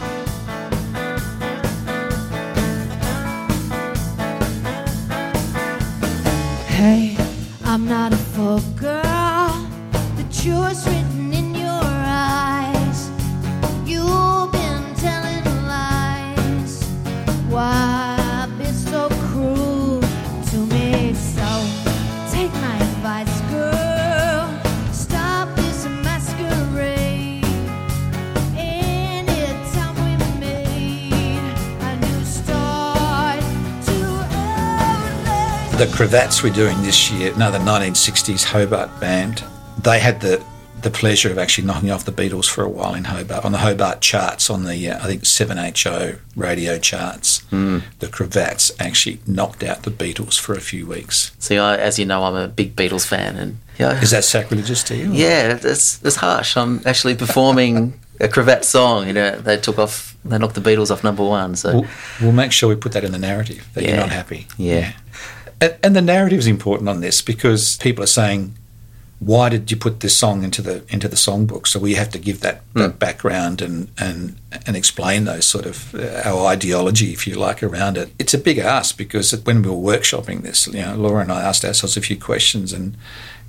Cravats 35.96 36.42
we're 36.42 36.52
doing 36.52 36.82
this 36.82 37.10
year, 37.10 37.32
another 37.34 37.58
1960s 37.58 38.44
Hobart 38.44 39.00
band, 39.00 39.42
they 39.82 39.98
had 39.98 40.20
the 40.20 40.44
the 40.82 40.90
pleasure 40.90 41.30
of 41.32 41.38
actually 41.38 41.66
knocking 41.66 41.90
off 41.90 42.04
the 42.04 42.12
Beatles 42.12 42.48
for 42.48 42.62
a 42.62 42.68
while 42.68 42.94
in 42.94 43.04
Hobart 43.04 43.46
on 43.46 43.50
the 43.52 43.58
Hobart 43.58 44.02
charts 44.02 44.50
on 44.50 44.64
the 44.64 44.90
uh, 44.90 44.98
I 45.02 45.06
think 45.06 45.22
7HO 45.22 46.18
radio 46.36 46.78
charts. 46.78 47.38
The 47.50 48.08
cravats 48.12 48.70
actually 48.78 49.18
knocked 49.26 49.62
out 49.64 49.82
the 49.84 49.90
Beatles 49.90 50.38
for 50.38 50.52
a 50.54 50.60
few 50.60 50.86
weeks. 50.86 51.32
See, 51.38 51.56
I, 51.56 51.76
as 51.76 51.98
you 51.98 52.04
know, 52.04 52.22
I'm 52.24 52.34
a 52.36 52.46
big 52.46 52.76
Beatles 52.76 53.06
fan, 53.06 53.36
and 53.36 53.56
yeah, 53.78 54.00
Is 54.02 54.10
that 54.10 54.22
sacrilegious 54.24 54.82
to 54.84 54.96
you? 54.96 55.10
yeah, 55.12 55.58
it's 55.62 56.04
it's 56.04 56.16
harsh. 56.16 56.58
I'm 56.58 56.82
actually 56.84 57.14
performing 57.16 57.98
a 58.20 58.28
cravat 58.28 58.64
song. 58.66 59.06
You 59.06 59.14
know, 59.14 59.30
they 59.40 59.56
took 59.56 59.78
off, 59.78 60.14
they 60.26 60.36
knocked 60.36 60.54
the 60.56 60.60
Beatles 60.60 60.90
off 60.90 61.02
number 61.02 61.24
one. 61.24 61.56
So 61.56 61.72
We'll, 61.80 61.86
we'll 62.20 62.32
make 62.32 62.52
sure 62.52 62.68
we 62.68 62.76
put 62.76 62.92
that 62.92 63.02
in 63.02 63.12
the 63.12 63.18
narrative 63.18 63.66
that 63.72 63.82
you're 63.82 63.96
not 63.96 64.10
happy. 64.10 64.46
Yeah. 64.58 64.92
And, 65.60 65.76
and 65.82 65.96
the 65.96 66.02
narrative 66.02 66.38
is 66.38 66.46
important 66.46 66.88
on 66.88 67.00
this 67.00 67.22
because 67.22 67.76
people 67.78 68.04
are 68.04 68.08
saying, 68.08 68.54
why 69.18 69.48
did 69.48 69.70
you 69.70 69.78
put 69.78 70.00
this 70.00 70.16
song 70.16 70.42
into 70.42 70.60
the 70.60 70.84
into 70.90 71.08
the 71.08 71.16
songbook? 71.16 71.66
So 71.66 71.80
we 71.80 71.94
have 71.94 72.10
to 72.10 72.18
give 72.18 72.40
that, 72.40 72.60
that 72.74 72.98
background 72.98 73.62
and, 73.62 73.88
and 73.98 74.36
and 74.66 74.76
explain 74.76 75.24
those 75.24 75.46
sort 75.46 75.64
of 75.64 75.94
uh, 75.94 76.20
our 76.24 76.46
ideology, 76.46 77.12
if 77.12 77.26
you 77.26 77.36
like, 77.36 77.62
around 77.62 77.96
it. 77.96 78.12
It's 78.18 78.34
a 78.34 78.38
big 78.38 78.58
ask 78.58 78.98
because 78.98 79.32
when 79.44 79.62
we 79.62 79.70
were 79.70 79.96
workshopping 79.96 80.42
this, 80.42 80.66
you 80.66 80.82
know, 80.82 80.96
Laura 80.96 81.22
and 81.22 81.32
I 81.32 81.42
asked 81.42 81.64
ourselves 81.64 81.96
a 81.96 82.02
few 82.02 82.18
questions, 82.18 82.74
and 82.74 82.94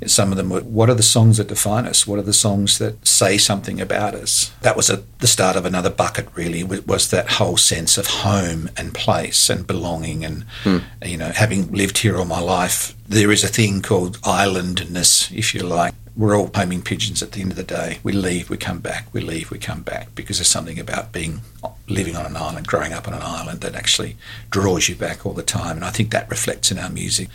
some 0.06 0.32
of 0.32 0.38
them 0.38 0.50
were, 0.50 0.62
what 0.62 0.89
are 0.89 0.96
the 0.96 1.04
songs 1.04 1.38
that 1.38 1.48
define 1.48 1.88
us? 1.88 2.06
What 2.06 2.20
are 2.20 2.24
the 2.24 2.34
songs 2.34 2.77
that 2.77 3.06
say 3.06 3.38
something 3.38 3.82
about 3.82 4.13
us? 4.13 4.51
That 4.62 4.77
was 4.77 4.89
a, 4.89 5.04
the 5.20 5.27
start 5.27 5.56
of 5.56 5.66
another 5.66 5.89
bucket, 5.89 6.27
really, 6.36 6.63
was 6.63 7.10
that 7.10 7.32
whole 7.32 7.58
sense 7.58 7.98
of 7.98 8.08
home 8.08 8.70
and 8.77 8.94
place 8.94 9.50
and 9.50 9.66
belonging. 9.66 10.24
And, 10.24 10.44
hmm. 10.63 10.77
you 11.04 11.18
know, 11.18 11.30
having 11.30 11.72
lived 11.72 12.00
here 12.00 12.18
all 12.18 12.25
my 12.25 12.39
life, 12.39 12.96
there 13.08 13.32
is 13.32 13.44
a 13.44 13.48
thing 13.48 13.82
called 13.82 14.20
islandness, 14.24 15.32
if 15.32 15.56
you 15.56 15.62
like. 15.62 15.94
We're 16.16 16.36
all 16.36 16.50
homing 16.54 16.82
pigeons 16.82 17.22
at 17.22 17.34
the 17.34 17.42
end 17.42 17.51
of 17.51 17.58
the 17.58 17.63
day. 17.63 18.00
We 18.01 18.12
leave, 18.12 18.50
we 18.50 18.58
come 18.58 18.80
back, 18.80 19.08
we 19.13 19.22
leave, 19.22 19.51
we 19.51 19.60
come 19.60 19.84
back, 19.84 20.16
because 20.16 20.38
there's 20.38 20.48
something 20.48 20.80
about 20.80 21.12
being 21.12 21.42
living 21.88 22.16
on 22.16 22.25
an 22.25 22.36
island, 22.36 22.68
growing 22.68 22.92
up 22.92 23.08
on 23.08 23.13
an 23.13 23.22
island 23.22 23.62
that 23.62 23.75
actually 23.75 24.18
draws 24.50 24.89
you 24.89 24.96
back 24.96 25.25
all 25.25 25.34
the 25.34 25.44
time. 25.44 25.75
And 25.75 25.86
I 25.86 25.92
think 25.92 26.12
that 26.12 26.30
reflects 26.30 26.72
in 26.72 26.80
our 26.80 26.89
music. 26.89 27.30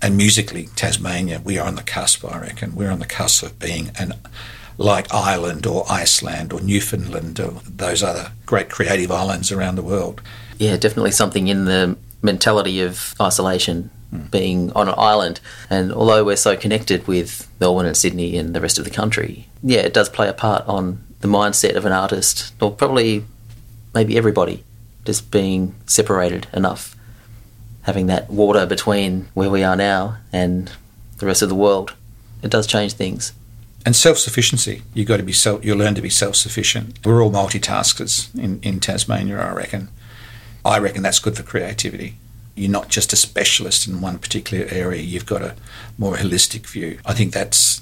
And 0.00 0.16
musically, 0.16 0.68
Tasmania, 0.76 1.40
we 1.44 1.58
are 1.58 1.66
on 1.66 1.74
the 1.74 1.82
cusp, 1.82 2.24
I 2.24 2.38
reckon. 2.38 2.74
We're 2.74 2.90
on 2.90 3.00
the 3.00 3.06
cusp 3.06 3.42
of 3.42 3.58
being 3.58 3.90
an 3.98 4.14
like 4.78 5.12
Ireland 5.12 5.66
or 5.66 5.84
Iceland 5.90 6.52
or 6.52 6.60
Newfoundland 6.60 7.40
or 7.40 7.60
those 7.68 8.02
other 8.02 8.30
great 8.46 8.70
creative 8.70 9.10
islands 9.10 9.50
around 9.50 9.74
the 9.74 9.82
world. 9.82 10.22
yeah, 10.58 10.76
definitely 10.76 11.10
something 11.10 11.48
in 11.48 11.64
the 11.64 11.96
mentality 12.22 12.80
of 12.80 13.14
isolation, 13.20 13.90
hmm. 14.10 14.22
being 14.26 14.72
on 14.72 14.88
an 14.88 14.94
island. 14.96 15.40
And 15.68 15.92
although 15.92 16.24
we're 16.24 16.36
so 16.36 16.56
connected 16.56 17.06
with 17.06 17.48
Melbourne 17.60 17.86
and 17.86 17.96
Sydney 17.96 18.36
and 18.36 18.54
the 18.54 18.60
rest 18.60 18.78
of 18.78 18.84
the 18.84 18.90
country, 18.90 19.48
yeah, 19.62 19.80
it 19.80 19.94
does 19.94 20.08
play 20.08 20.28
a 20.28 20.32
part 20.32 20.66
on 20.66 21.04
the 21.20 21.28
mindset 21.28 21.74
of 21.74 21.84
an 21.84 21.92
artist, 21.92 22.52
or 22.60 22.70
probably 22.70 23.24
maybe 23.94 24.16
everybody, 24.16 24.64
just 25.04 25.30
being 25.30 25.74
separated 25.86 26.46
enough, 26.52 26.94
having 27.88 28.06
that 28.06 28.28
water 28.28 28.66
between 28.66 29.26
where 29.32 29.48
we 29.48 29.64
are 29.64 29.74
now 29.74 30.14
and 30.30 30.70
the 31.16 31.24
rest 31.24 31.40
of 31.40 31.48
the 31.48 31.54
world. 31.54 31.94
It 32.42 32.50
does 32.50 32.66
change 32.66 32.92
things. 32.92 33.32
And 33.86 33.96
self 33.96 34.18
sufficiency. 34.18 34.82
You've 34.92 35.08
got 35.08 35.16
to 35.16 35.22
be 35.22 35.32
self. 35.32 35.64
You 35.64 35.74
learn 35.74 35.94
to 35.94 36.02
be 36.02 36.10
self-sufficient. 36.10 36.98
We're 37.06 37.22
all 37.22 37.30
multitaskers 37.30 38.38
in, 38.38 38.60
in 38.62 38.80
Tasmania, 38.80 39.40
I 39.40 39.52
reckon. 39.52 39.88
I 40.66 40.78
reckon 40.78 41.02
that's 41.02 41.18
good 41.18 41.34
for 41.34 41.42
creativity. 41.42 42.16
You're 42.54 42.70
not 42.70 42.90
just 42.90 43.14
a 43.14 43.16
specialist 43.16 43.88
in 43.88 44.02
one 44.02 44.18
particular 44.18 44.66
area. 44.70 45.00
You've 45.00 45.24
got 45.24 45.40
a 45.40 45.54
more 45.96 46.16
holistic 46.16 46.66
view. 46.66 46.98
I 47.06 47.14
think 47.14 47.32
that's 47.32 47.80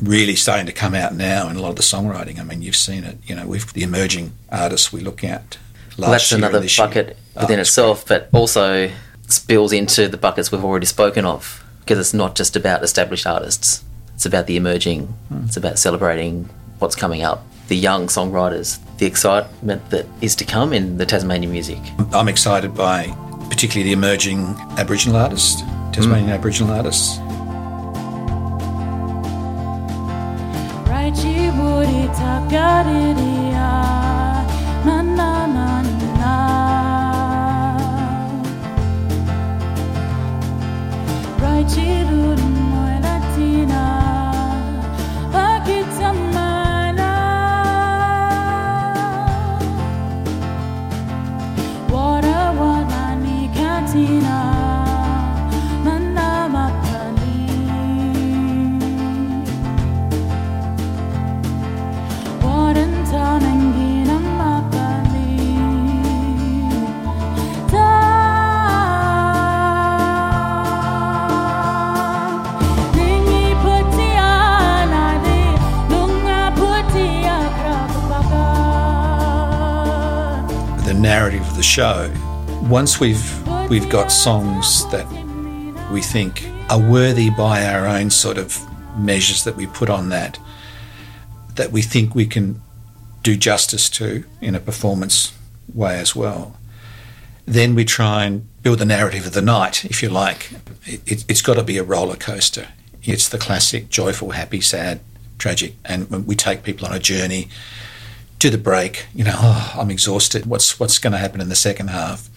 really 0.00 0.34
starting 0.34 0.66
to 0.66 0.72
come 0.72 0.96
out 0.96 1.14
now 1.14 1.48
in 1.48 1.54
a 1.54 1.62
lot 1.62 1.70
of 1.70 1.76
the 1.76 1.82
songwriting. 1.82 2.40
I 2.40 2.42
mean, 2.42 2.60
you've 2.62 2.74
seen 2.74 3.04
it. 3.04 3.18
You 3.24 3.36
know, 3.36 3.46
we've 3.46 3.72
the 3.72 3.84
emerging 3.84 4.32
artists 4.50 4.92
we 4.92 5.00
look 5.00 5.22
at. 5.22 5.58
Last 5.96 5.98
Well, 5.98 6.10
that's 6.10 6.32
another 6.32 6.66
bucket 6.76 7.16
Oh, 7.38 7.42
within 7.42 7.60
it's 7.60 7.68
itself, 7.68 8.04
but 8.08 8.28
also 8.32 8.90
spills 9.28 9.72
into 9.72 10.08
the 10.08 10.16
buckets 10.16 10.50
we've 10.50 10.64
already 10.64 10.86
spoken 10.86 11.24
of 11.24 11.64
because 11.80 11.98
it's 11.98 12.14
not 12.14 12.34
just 12.34 12.56
about 12.56 12.82
established 12.82 13.26
artists. 13.26 13.84
It's 14.14 14.26
about 14.26 14.46
the 14.46 14.56
emerging. 14.56 15.06
Hmm. 15.28 15.44
It's 15.44 15.56
about 15.56 15.78
celebrating 15.78 16.48
what's 16.78 16.96
coming 16.96 17.22
up, 17.22 17.44
the 17.68 17.76
young 17.76 18.06
songwriters, 18.06 18.78
the 18.98 19.06
excitement 19.06 19.88
that 19.90 20.06
is 20.20 20.34
to 20.36 20.44
come 20.44 20.72
in 20.72 20.98
the 20.98 21.06
Tasmanian 21.06 21.52
music. 21.52 21.78
I'm 22.12 22.28
excited 22.28 22.74
by 22.74 23.06
particularly 23.48 23.84
the 23.84 23.92
emerging 23.92 24.40
Aboriginal 24.76 25.16
artists, 25.16 25.62
Tasmanian 25.92 26.30
Aboriginal 26.30 26.72
artists. 26.74 27.18
Raichi 30.88 31.48
Once 82.78 83.00
we've 83.00 83.48
we've 83.68 83.90
got 83.90 84.12
songs 84.12 84.88
that 84.92 85.04
we 85.92 86.00
think 86.00 86.48
are 86.70 86.78
worthy 86.78 87.28
by 87.28 87.66
our 87.66 87.88
own 87.88 88.08
sort 88.08 88.38
of 88.38 88.56
measures 88.96 89.42
that 89.42 89.56
we 89.56 89.66
put 89.66 89.90
on 89.90 90.10
that, 90.10 90.38
that 91.56 91.72
we 91.72 91.82
think 91.82 92.14
we 92.14 92.24
can 92.24 92.62
do 93.24 93.36
justice 93.36 93.90
to 93.90 94.22
in 94.40 94.54
a 94.54 94.60
performance 94.60 95.36
way 95.74 95.98
as 95.98 96.14
well. 96.14 96.56
Then 97.46 97.74
we 97.74 97.84
try 97.84 98.26
and 98.26 98.46
build 98.62 98.78
the 98.78 98.84
narrative 98.84 99.26
of 99.26 99.32
the 99.32 99.42
night, 99.42 99.84
if 99.84 100.00
you 100.00 100.08
like. 100.08 100.52
It, 100.84 101.24
it's 101.28 101.42
got 101.42 101.54
to 101.54 101.64
be 101.64 101.78
a 101.78 101.82
roller 101.82 102.14
coaster. 102.14 102.68
It's 103.02 103.28
the 103.28 103.38
classic 103.38 103.88
joyful, 103.88 104.30
happy, 104.30 104.60
sad, 104.60 105.00
tragic, 105.36 105.74
and 105.84 106.08
we 106.28 106.36
take 106.36 106.62
people 106.62 106.86
on 106.86 106.94
a 106.94 107.00
journey 107.00 107.48
to 108.38 108.50
the 108.50 108.56
break. 108.56 109.06
You 109.16 109.24
know, 109.24 109.34
oh, 109.36 109.74
I'm 109.76 109.90
exhausted. 109.90 110.46
What's 110.46 110.78
what's 110.78 111.00
going 111.00 111.14
to 111.14 111.18
happen 111.18 111.40
in 111.40 111.48
the 111.48 111.56
second 111.56 111.88
half? 111.88 112.30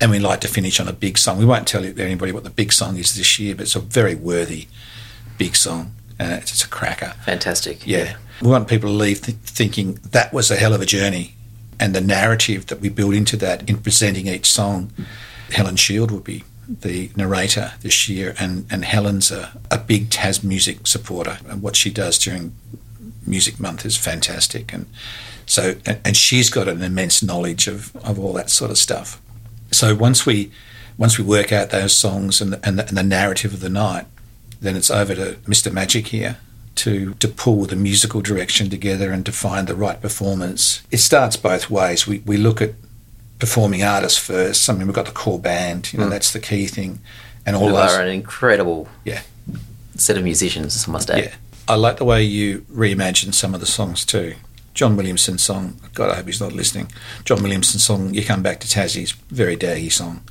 And 0.00 0.10
we 0.10 0.18
like 0.18 0.40
to 0.40 0.48
finish 0.48 0.80
on 0.80 0.88
a 0.88 0.92
big 0.92 1.18
song. 1.18 1.38
We 1.38 1.44
won't 1.44 1.68
tell 1.68 1.84
anybody 1.84 2.32
what 2.32 2.44
the 2.44 2.50
big 2.50 2.72
song 2.72 2.96
is 2.96 3.14
this 3.14 3.38
year, 3.38 3.54
but 3.54 3.62
it's 3.62 3.76
a 3.76 3.80
very 3.80 4.14
worthy 4.14 4.66
big 5.38 5.54
song. 5.56 5.94
Uh, 6.18 6.38
it's, 6.40 6.52
it's 6.52 6.64
a 6.64 6.68
cracker. 6.68 7.14
Fantastic. 7.24 7.86
Yeah. 7.86 8.16
We 8.40 8.48
want 8.48 8.68
people 8.68 8.90
to 8.90 8.94
leave 8.94 9.22
th- 9.22 9.38
thinking 9.38 10.00
that 10.10 10.32
was 10.32 10.50
a 10.50 10.56
hell 10.56 10.74
of 10.74 10.80
a 10.80 10.86
journey. 10.86 11.34
And 11.78 11.94
the 11.94 12.00
narrative 12.00 12.66
that 12.66 12.80
we 12.80 12.88
build 12.88 13.14
into 13.14 13.36
that 13.38 13.68
in 13.68 13.78
presenting 13.78 14.26
each 14.28 14.46
song, 14.50 14.92
Helen 15.50 15.76
Shield 15.76 16.10
will 16.10 16.20
be 16.20 16.44
the 16.68 17.10
narrator 17.16 17.72
this 17.80 18.08
year, 18.08 18.34
and, 18.38 18.66
and 18.70 18.84
Helen's 18.84 19.30
a, 19.30 19.60
a 19.70 19.78
big 19.78 20.10
Tas 20.10 20.44
music 20.44 20.86
supporter. 20.86 21.38
And 21.48 21.60
what 21.60 21.76
she 21.76 21.90
does 21.90 22.18
during 22.18 22.54
Music 23.26 23.58
Month 23.58 23.84
is 23.84 23.96
fantastic. 23.96 24.72
And 24.72 24.86
so, 25.44 25.74
and, 25.84 26.00
and 26.04 26.16
she's 26.16 26.50
got 26.50 26.68
an 26.68 26.82
immense 26.82 27.22
knowledge 27.22 27.66
of, 27.66 27.94
of 27.96 28.18
all 28.18 28.32
that 28.34 28.50
sort 28.50 28.70
of 28.70 28.78
stuff. 28.78 29.20
So 29.72 29.94
once 29.94 30.24
we 30.26 30.50
once 30.98 31.18
we 31.18 31.24
work 31.24 31.52
out 31.52 31.70
those 31.70 31.96
songs 31.96 32.40
and 32.40 32.52
the, 32.52 32.60
and 32.66 32.78
the, 32.78 32.86
and 32.86 32.96
the 32.96 33.02
narrative 33.02 33.54
of 33.54 33.60
the 33.60 33.68
night, 33.70 34.06
then 34.60 34.76
it's 34.76 34.90
over 34.90 35.14
to 35.14 35.32
Mr. 35.46 35.72
Magic 35.72 36.08
here 36.08 36.36
to 36.76 37.14
to 37.14 37.28
pull 37.28 37.64
the 37.64 37.76
musical 37.76 38.20
direction 38.20 38.70
together 38.70 39.10
and 39.10 39.24
to 39.26 39.32
find 39.32 39.66
the 39.66 39.74
right 39.74 40.00
performance. 40.00 40.82
It 40.90 40.98
starts 40.98 41.36
both 41.36 41.70
ways. 41.70 42.06
We 42.06 42.20
we 42.26 42.36
look 42.36 42.60
at 42.62 42.74
performing 43.38 43.82
artists 43.82 44.18
first. 44.18 44.68
I 44.70 44.74
mean, 44.74 44.86
we've 44.86 44.94
got 44.94 45.06
the 45.06 45.12
core 45.12 45.38
band. 45.40 45.92
You 45.92 45.98
know, 45.98 46.06
Mm. 46.06 46.10
that's 46.10 46.32
the 46.32 46.38
key 46.40 46.66
thing, 46.68 47.00
and 47.44 47.56
all 47.56 47.68
Who 47.68 47.74
those. 47.74 47.92
are 47.94 48.02
an 48.02 48.08
incredible 48.08 48.88
Yeah. 49.04 49.22
set 49.96 50.16
of 50.16 50.22
musicians, 50.24 50.84
I 50.86 50.90
must 50.92 51.10
add. 51.10 51.18
Yeah, 51.24 51.34
I 51.66 51.74
like 51.74 51.96
the 51.96 52.04
way 52.04 52.22
you 52.22 52.64
reimagine 52.72 53.34
some 53.34 53.52
of 53.54 53.60
the 53.60 53.66
songs 53.66 54.04
too. 54.04 54.34
John 54.74 54.96
Williamson 54.96 55.36
song, 55.38 55.76
God, 55.94 56.10
I 56.10 56.16
hope 56.16 56.26
he's 56.26 56.40
not 56.40 56.52
listening. 56.52 56.90
John 57.24 57.42
Williamson 57.42 57.78
song, 57.78 58.14
"You 58.14 58.24
Come 58.24 58.42
Back 58.42 58.60
to 58.60 58.68
Tassie's 58.68 59.12
very 59.30 59.56
daggy 59.56 59.92
song, 59.92 60.22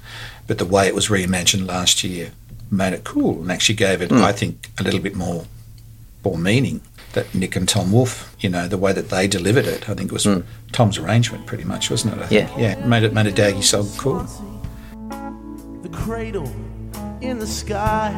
but 0.47 0.57
the 0.57 0.65
way 0.65 0.87
it 0.87 0.95
was 0.95 1.07
reimagined 1.09 1.67
last 1.67 2.03
year 2.03 2.31
made 2.71 2.93
it 2.93 3.03
cool 3.03 3.41
and 3.41 3.51
actually 3.51 3.75
gave 3.75 4.01
it, 4.01 4.09
Mm. 4.09 4.23
I 4.23 4.31
think, 4.31 4.71
a 4.79 4.83
little 4.83 4.99
bit 4.99 5.15
more, 5.15 5.45
more 6.23 6.37
meaning. 6.37 6.81
That 7.13 7.35
Nick 7.35 7.57
and 7.57 7.67
Tom 7.67 7.91
Wolfe, 7.91 8.33
you 8.39 8.49
know, 8.49 8.69
the 8.69 8.77
way 8.77 8.93
that 8.93 9.09
they 9.09 9.27
delivered 9.27 9.65
it, 9.67 9.89
I 9.89 9.93
think 9.95 10.11
it 10.11 10.13
was 10.13 10.25
Mm. 10.25 10.43
Tom's 10.71 10.97
arrangement, 10.97 11.45
pretty 11.45 11.65
much, 11.65 11.89
wasn't 11.91 12.13
it? 12.15 12.21
I 12.23 12.27
think? 12.27 12.49
Yeah. 12.57 12.75
yeah, 12.79 12.85
made 12.85 13.03
it 13.03 13.13
made 13.13 13.27
a 13.27 13.31
daggy 13.33 13.61
song 13.63 13.89
cool. 13.97 14.25
the 15.83 15.89
cradle 15.89 16.49
in 17.19 17.37
the 17.39 17.45
sky, 17.47 18.13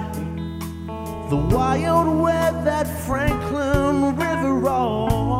the 1.32 1.36
wild 1.36 2.22
web 2.22 2.64
that 2.66 2.88
Franklin 3.06 4.16
River 4.16 4.54
rolls. 4.54 5.33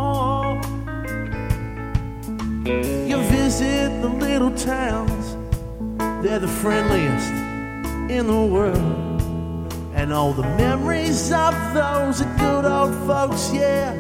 You 2.66 3.18
visit 3.24 4.02
the 4.02 4.08
little 4.08 4.52
towns, 4.56 5.36
they're 6.24 6.40
the 6.40 6.48
friendliest 6.48 7.30
in 8.10 8.28
the 8.28 8.46
world. 8.46 8.80
And 9.94 10.14
all 10.14 10.32
the 10.32 10.44
memories 10.44 11.34
of 11.34 11.54
those 11.74 12.22
good 12.22 12.64
old 12.64 12.96
folks, 13.06 13.52
yeah, 13.54 13.94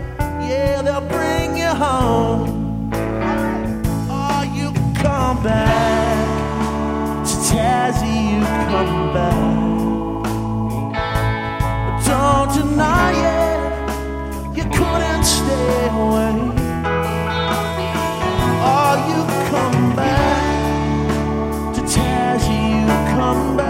yeah, 0.47 0.81
they'll 0.81 1.01
bring 1.01 1.57
you 1.57 1.67
home. 1.67 2.89
Oh, 4.09 4.43
you 4.55 4.71
come 4.95 5.43
back 5.43 7.25
to 7.27 7.33
Tassie, 7.51 8.31
you 8.31 8.45
come 8.71 9.13
back. 9.13 9.43
But 11.85 12.05
don't 12.05 12.53
deny 12.55 13.11
it, 13.11 14.57
you 14.57 14.63
couldn't 14.63 15.25
stay 15.25 15.89
away. 15.89 16.62
Come 23.33 23.57
back 23.57 23.62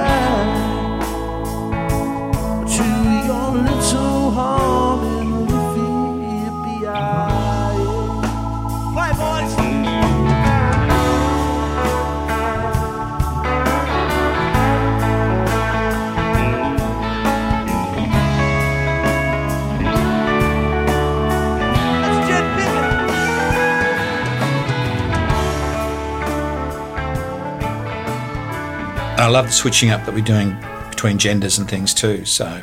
love 29.34 29.48
the 29.48 29.52
switching 29.52 29.89
up 29.89 30.06
that 30.06 30.13
we're 30.13 30.24
doing 30.24 30.56
between 30.91 31.17
genders 31.17 31.58
and 31.58 31.67
things 31.67 31.91
too. 31.91 32.24
So, 32.24 32.62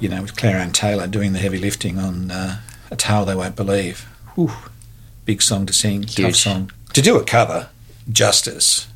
you 0.00 0.08
know, 0.08 0.22
with 0.22 0.34
Claire 0.34 0.56
Ann 0.56 0.72
Taylor 0.72 1.06
doing 1.06 1.34
the 1.34 1.38
heavy 1.38 1.58
lifting 1.58 1.98
on 1.98 2.30
uh, 2.30 2.60
A 2.90 2.96
Tale 2.96 3.26
They 3.26 3.34
Won't 3.34 3.54
Believe. 3.54 4.08
Whew, 4.34 4.50
big 5.26 5.42
song 5.42 5.66
to 5.66 5.74
sing, 5.74 6.04
tough 6.04 6.36
song. 6.36 6.72
To 6.94 7.02
do 7.02 7.18
a 7.18 7.22
cover 7.22 7.68
justice 8.10 8.88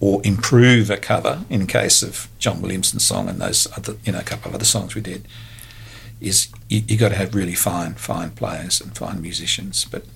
or 0.00 0.22
improve 0.24 0.88
a 0.88 0.96
cover 0.96 1.42
in 1.50 1.66
case 1.66 2.02
of 2.02 2.28
John 2.38 2.62
Williamson's 2.62 3.04
song 3.04 3.28
and 3.28 3.38
those 3.38 3.68
other, 3.76 3.96
you 4.02 4.12
know, 4.12 4.20
a 4.20 4.24
couple 4.24 4.48
of 4.48 4.54
other 4.54 4.64
songs 4.64 4.94
we 4.94 5.02
did, 5.02 5.28
is 6.22 6.48
you, 6.70 6.84
you 6.88 6.96
got 6.96 7.10
to 7.10 7.16
have 7.16 7.34
really 7.34 7.54
fine, 7.54 7.92
fine 7.96 8.30
players 8.30 8.80
and 8.80 8.96
fine 8.96 9.20
musicians. 9.20 9.84
But 9.84 10.06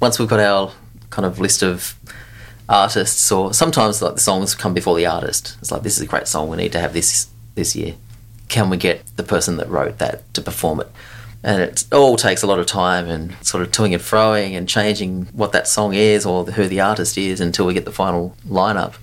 Once 0.00 0.18
we've 0.18 0.28
got 0.28 0.40
our 0.40 0.72
kind 1.10 1.26
of 1.26 1.38
list 1.38 1.62
of 1.62 1.94
artists, 2.70 3.30
or 3.30 3.52
sometimes 3.52 4.00
like 4.00 4.14
the 4.14 4.20
songs 4.20 4.54
come 4.54 4.72
before 4.72 4.96
the 4.96 5.06
artist. 5.06 5.56
It's 5.60 5.70
like 5.70 5.82
this 5.82 5.96
is 5.96 6.02
a 6.04 6.06
great 6.06 6.28
song. 6.28 6.48
We 6.48 6.56
need 6.56 6.72
to 6.72 6.80
have 6.80 6.94
this 6.94 7.28
this 7.54 7.76
year. 7.76 7.94
Can 8.48 8.70
we 8.70 8.76
get 8.76 9.04
the 9.16 9.22
person 9.22 9.56
that 9.58 9.68
wrote 9.68 9.98
that 9.98 10.32
to 10.34 10.40
perform 10.40 10.80
it? 10.80 10.88
And 11.42 11.62
it 11.62 11.86
all 11.92 12.16
takes 12.16 12.42
a 12.42 12.46
lot 12.46 12.58
of 12.58 12.66
time 12.66 13.08
and 13.08 13.34
sort 13.44 13.62
of 13.62 13.70
toing 13.70 13.94
and 13.94 14.02
froing 14.02 14.56
and 14.56 14.68
changing 14.68 15.26
what 15.26 15.52
that 15.52 15.66
song 15.66 15.94
is 15.94 16.26
or 16.26 16.44
who 16.44 16.66
the 16.66 16.80
artist 16.80 17.16
is 17.16 17.40
until 17.40 17.66
we 17.66 17.74
get 17.74 17.84
the 17.84 17.92
final 17.92 18.36
lineup. 18.46 18.94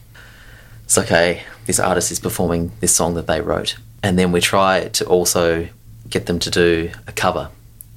It's 0.83 0.97
okay, 0.97 1.43
this 1.65 1.79
artist 1.79 2.11
is 2.11 2.19
performing 2.19 2.71
this 2.79 2.95
song 2.95 3.15
that 3.15 3.27
they 3.27 3.41
wrote. 3.41 3.77
And 4.03 4.19
then 4.19 4.31
we 4.31 4.39
try 4.39 4.87
to 4.89 5.05
also 5.05 5.67
get 6.09 6.27
them 6.27 6.39
to 6.39 6.49
do 6.51 6.91
a 7.07 7.11
cover 7.11 7.49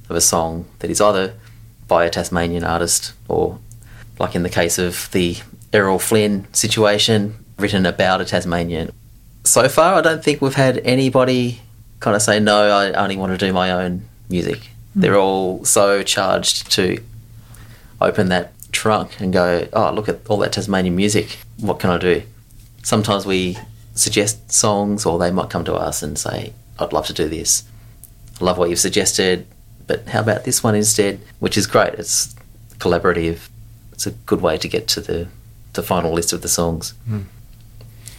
of 0.09 0.15
a 0.15 0.21
song 0.21 0.65
that 0.79 0.89
is 0.89 0.99
either 0.99 1.33
by 1.87 2.05
a 2.05 2.09
Tasmanian 2.09 2.63
artist 2.63 3.13
or, 3.27 3.59
like 4.19 4.35
in 4.35 4.43
the 4.43 4.49
case 4.49 4.79
of 4.79 5.09
the 5.11 5.37
Errol 5.73 5.99
Flynn 5.99 6.47
situation, 6.53 7.35
written 7.57 7.85
about 7.85 8.21
a 8.21 8.25
Tasmanian. 8.25 8.91
So 9.43 9.67
far, 9.69 9.95
I 9.95 10.01
don't 10.01 10.23
think 10.23 10.41
we've 10.41 10.53
had 10.53 10.79
anybody 10.79 11.61
kind 11.99 12.15
of 12.15 12.21
say, 12.21 12.39
no, 12.39 12.69
I 12.69 12.91
only 12.93 13.15
want 13.15 13.31
to 13.31 13.37
do 13.37 13.53
my 13.53 13.71
own 13.71 14.03
music. 14.29 14.59
Hmm. 14.93 15.01
They're 15.01 15.17
all 15.17 15.63
so 15.65 16.03
charged 16.03 16.71
to 16.73 17.01
open 17.99 18.29
that 18.29 18.53
trunk 18.71 19.19
and 19.19 19.31
go, 19.31 19.67
oh, 19.73 19.91
look 19.93 20.09
at 20.09 20.19
all 20.27 20.37
that 20.37 20.53
Tasmanian 20.53 20.95
music. 20.95 21.37
What 21.59 21.79
can 21.79 21.89
I 21.91 21.97
do? 21.97 22.23
Sometimes 22.83 23.25
we 23.25 23.57
suggest 23.93 24.51
songs, 24.51 25.05
or 25.05 25.19
they 25.19 25.31
might 25.31 25.49
come 25.49 25.63
to 25.65 25.75
us 25.75 26.01
and 26.01 26.17
say, 26.17 26.53
I'd 26.79 26.93
love 26.93 27.05
to 27.07 27.13
do 27.13 27.29
this. 27.29 27.63
I 28.39 28.43
love 28.43 28.57
what 28.57 28.69
you've 28.69 28.79
suggested, 28.79 29.45
but 29.85 30.07
how 30.07 30.21
about 30.21 30.45
this 30.45 30.63
one 30.63 30.73
instead? 30.73 31.19
Which 31.39 31.57
is 31.57 31.67
great. 31.67 31.93
It's 31.95 32.33
collaborative. 32.79 33.49
It's 33.91 34.07
a 34.07 34.11
good 34.11 34.41
way 34.41 34.57
to 34.57 34.67
get 34.67 34.87
to 34.89 35.01
the, 35.01 35.27
the 35.73 35.83
final 35.83 36.11
list 36.13 36.33
of 36.33 36.41
the 36.41 36.47
songs. 36.49 36.93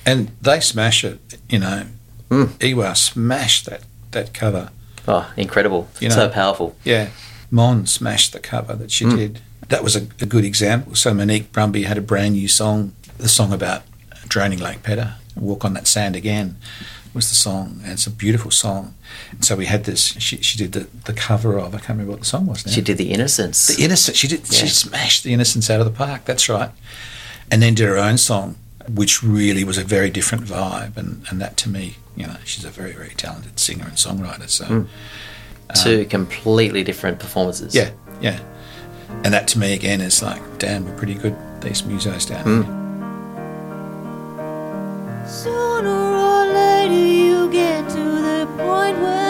and 0.05 0.31
they 0.41 0.61
smash 0.61 1.05
it, 1.05 1.19
you 1.49 1.59
know. 1.59 1.85
Mm. 2.31 2.51
Iwa 2.63 2.95
smashed 2.97 3.67
that 3.67 3.83
that 4.13 4.33
cover. 4.35 4.71
Oh, 5.07 5.31
incredible. 5.37 5.89
You 6.01 6.09
know- 6.09 6.15
so 6.15 6.29
powerful. 6.29 6.75
Yeah, 6.85 7.09
Mon 7.51 7.87
smashed 7.87 8.33
the 8.33 8.41
cover 8.41 8.75
that 8.75 8.91
she 8.91 9.05
Mm. 9.05 9.17
did. 9.17 9.41
That 9.69 9.83
was 9.85 9.97
a, 9.97 10.01
a 10.21 10.27
good 10.27 10.45
example. 10.45 10.95
So 10.95 11.15
Monique 11.15 11.53
Brumby 11.53 11.85
had 11.87 11.97
a 11.99 12.03
brand 12.03 12.35
new 12.35 12.49
song, 12.49 12.93
the 13.19 13.29
song 13.29 13.53
about 13.53 13.83
drowning 14.29 14.59
Lake 14.59 14.83
Pedder, 14.83 15.15
Walk 15.37 15.65
on 15.65 15.75
That 15.75 15.87
Sand 15.87 16.17
Again. 16.17 16.57
was 17.15 17.29
the 17.29 17.35
song, 17.35 17.81
and 17.85 17.93
it's 17.93 18.07
a 18.07 18.11
beautiful 18.11 18.51
song. 18.51 18.95
And 19.33 19.45
so 19.45 19.55
we 19.55 19.67
had 19.67 19.85
this. 19.85 20.15
She, 20.19 20.39
she 20.39 20.57
did 20.57 20.73
the, 20.73 20.87
the 21.05 21.13
cover 21.13 21.59
of 21.59 21.75
I 21.75 21.79
can't 21.79 21.91
remember 21.91 22.13
what 22.13 22.21
the 22.21 22.27
song 22.27 22.47
was 22.47 22.65
now. 22.65 22.73
She 22.73 22.81
did 22.81 22.97
the 22.97 23.11
Innocents. 23.13 23.67
the 23.67 23.83
Innocent. 23.85 24.17
She 24.17 24.29
did. 24.29 24.47
She 24.51 24.67
smashed 24.69 25.23
the 25.23 25.33
Innocents 25.35 25.69
out 25.69 25.81
of 25.81 25.85
the 25.87 25.93
park. 25.93 26.25
That's 26.25 26.49
right. 26.49 26.71
And 27.53 27.63
then 27.63 27.75
did 27.75 27.87
her 27.87 27.99
own 27.99 28.19
song, 28.19 28.57
which 28.89 29.23
really 29.23 29.63
was 29.63 29.79
a 29.79 29.85
very 29.85 30.11
different 30.11 30.45
vibe. 30.45 30.97
And, 30.97 31.25
and 31.31 31.41
that 31.41 31.57
to 31.59 31.69
me, 31.69 31.97
you 32.17 32.27
know, 32.27 32.37
she's 32.45 32.65
a 32.65 32.71
very 32.71 32.93
very 32.93 33.11
talented 33.17 33.61
singer 33.61 33.85
and 33.85 33.93
songwriter. 33.97 34.49
So 34.49 34.65
Mm. 34.65 34.87
Two 35.83 36.05
completely 36.05 36.85
different 36.85 37.19
performances. 37.19 37.75
yeah, 37.75 37.91
yeah. 38.21 38.39
And 39.25 39.33
that 39.33 39.49
to 39.49 39.59
me 39.59 39.73
again 39.73 40.03
is 40.03 40.23
like, 40.23 40.43
damn, 40.59 40.85
we're 40.85 40.95
pretty 40.97 41.15
good. 41.15 41.35
These 41.63 41.81
musos 41.83 42.29
down 42.29 42.45
Mm. 42.45 42.65
here. 42.65 42.79
Sooner 45.29 45.91
or 45.91 46.47
later 46.53 46.95
you 46.95 47.49
get 47.51 47.89
to 47.91 47.97
the 47.97 48.47
point 48.59 48.99
when 49.01 49.22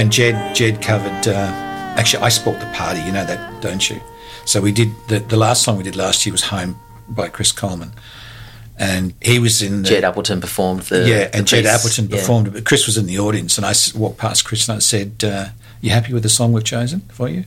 And 0.00 0.10
Jed, 0.10 0.56
Jed 0.56 0.80
covered. 0.80 1.28
Uh, 1.28 1.34
actually, 1.98 2.22
I 2.22 2.30
sport 2.30 2.58
the 2.58 2.64
party. 2.66 3.00
You 3.02 3.12
know 3.12 3.24
that, 3.26 3.60
don't 3.60 3.90
you? 3.90 4.00
So 4.46 4.62
we 4.62 4.72
did 4.72 4.88
the, 5.08 5.18
the 5.18 5.36
last 5.36 5.62
song 5.62 5.76
we 5.76 5.82
did 5.84 5.94
last 5.94 6.24
year 6.24 6.32
was 6.32 6.44
"Home" 6.44 6.76
by 7.06 7.28
Chris 7.28 7.52
Coleman, 7.52 7.92
and 8.78 9.12
he 9.20 9.38
was 9.38 9.60
in 9.60 9.82
the, 9.82 9.88
Jed 9.90 10.04
Appleton 10.04 10.40
performed 10.40 10.84
the 10.84 11.06
yeah, 11.06 11.28
the 11.28 11.36
and 11.36 11.46
Jed 11.46 11.64
piece. 11.64 11.74
Appleton 11.74 12.08
Yeah. 12.08 12.16
performed 12.16 12.46
it. 12.48 12.52
But 12.54 12.64
Chris 12.64 12.86
was 12.86 12.96
in 12.96 13.04
the 13.06 13.18
audience, 13.18 13.58
and 13.58 13.66
I 13.66 13.74
walked 13.94 14.16
past 14.16 14.46
Chris 14.46 14.66
and 14.70 14.76
I 14.76 14.78
said, 14.80 15.22
uh, 15.22 15.48
"You 15.82 15.90
happy 15.90 16.14
with 16.14 16.22
the 16.22 16.30
song 16.30 16.54
we've 16.54 16.64
chosen 16.64 17.00
for 17.12 17.28
you?" 17.28 17.44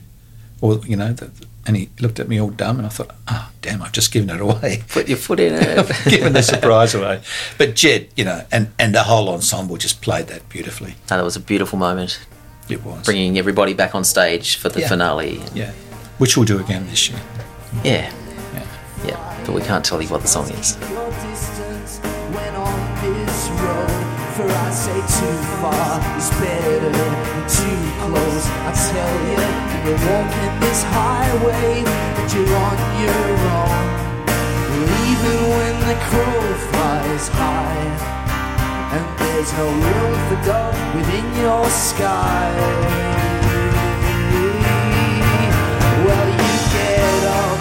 Or 0.60 0.80
you 0.86 0.94
know, 0.96 1.12
the, 1.12 1.32
and 1.66 1.76
he 1.76 1.88
looked 1.98 2.20
at 2.20 2.28
me 2.28 2.40
all 2.40 2.50
dumb, 2.50 2.78
and 2.78 2.86
I 2.86 2.90
thought, 2.90 3.10
"Oh, 3.26 3.50
damn, 3.62 3.82
I've 3.82 3.90
just 3.90 4.12
given 4.12 4.30
it 4.30 4.40
away." 4.40 4.84
Put 4.90 5.08
your 5.08 5.18
foot 5.18 5.40
in 5.40 5.54
it. 5.54 5.90
given 6.08 6.34
the 6.34 6.42
surprise 6.42 6.94
away. 6.94 7.20
But 7.58 7.74
Jed, 7.74 8.10
you 8.16 8.24
know, 8.24 8.44
and, 8.52 8.70
and 8.78 8.94
the 8.94 9.02
whole 9.02 9.28
ensemble 9.30 9.76
just 9.76 10.00
played 10.00 10.28
that 10.28 10.48
beautifully. 10.48 10.94
No, 11.10 11.16
that 11.16 11.24
was 11.24 11.34
a 11.34 11.40
beautiful 11.40 11.78
moment, 11.80 12.24
It 12.68 12.82
was. 12.84 13.04
bringing 13.04 13.38
everybody 13.38 13.74
back 13.74 13.94
on 13.94 14.04
stage 14.04 14.56
for 14.56 14.68
the 14.70 14.80
Yeah. 14.80 14.88
finale. 14.88 15.42
Yeah. 15.54 15.70
Which 16.18 16.36
we'll 16.36 16.46
do 16.46 16.58
again 16.58 16.86
this 16.88 17.08
year. 17.10 17.20
Yeah, 17.82 18.10
Yeah. 18.54 18.62
yeah, 19.06 19.16
but 19.44 19.52
we 19.54 19.60
can't 19.62 19.84
tell 19.84 20.00
you 20.00 20.08
what 20.08 20.22
the 20.22 20.28
song 20.28 20.48
is. 20.50 20.76
Your 20.90 21.10
distance 21.10 22.00
when 22.32 22.54
on 22.54 22.80
this 23.02 23.48
road. 23.60 24.00
For 24.36 24.48
I 24.50 24.70
say 24.72 24.98
too 25.20 25.36
far 25.62 26.00
is 26.18 26.28
better 26.42 26.90
than 26.90 27.14
too 27.46 27.80
close. 28.02 28.46
I 28.68 28.72
tell 28.90 29.14
you, 29.30 29.44
you're 29.84 30.00
walking 30.10 30.60
this 30.60 30.82
highway, 30.90 31.84
but 32.16 32.34
you're 32.34 32.56
on 32.68 32.78
your 33.04 33.26
own. 33.60 33.84
Even 35.10 35.38
when 35.54 35.74
the 35.88 35.94
crow 36.08 36.42
flies 36.70 37.28
high, 37.28 37.76
and 37.78 38.23
there's 39.34 39.52
no 39.54 39.66
room 39.66 40.28
for 40.28 40.46
doubt 40.46 40.94
within 40.94 41.26
your 41.42 41.68
sky. 41.68 42.54
Well, 46.06 46.28
you 46.40 46.54
get 46.76 47.22
up, 47.42 47.60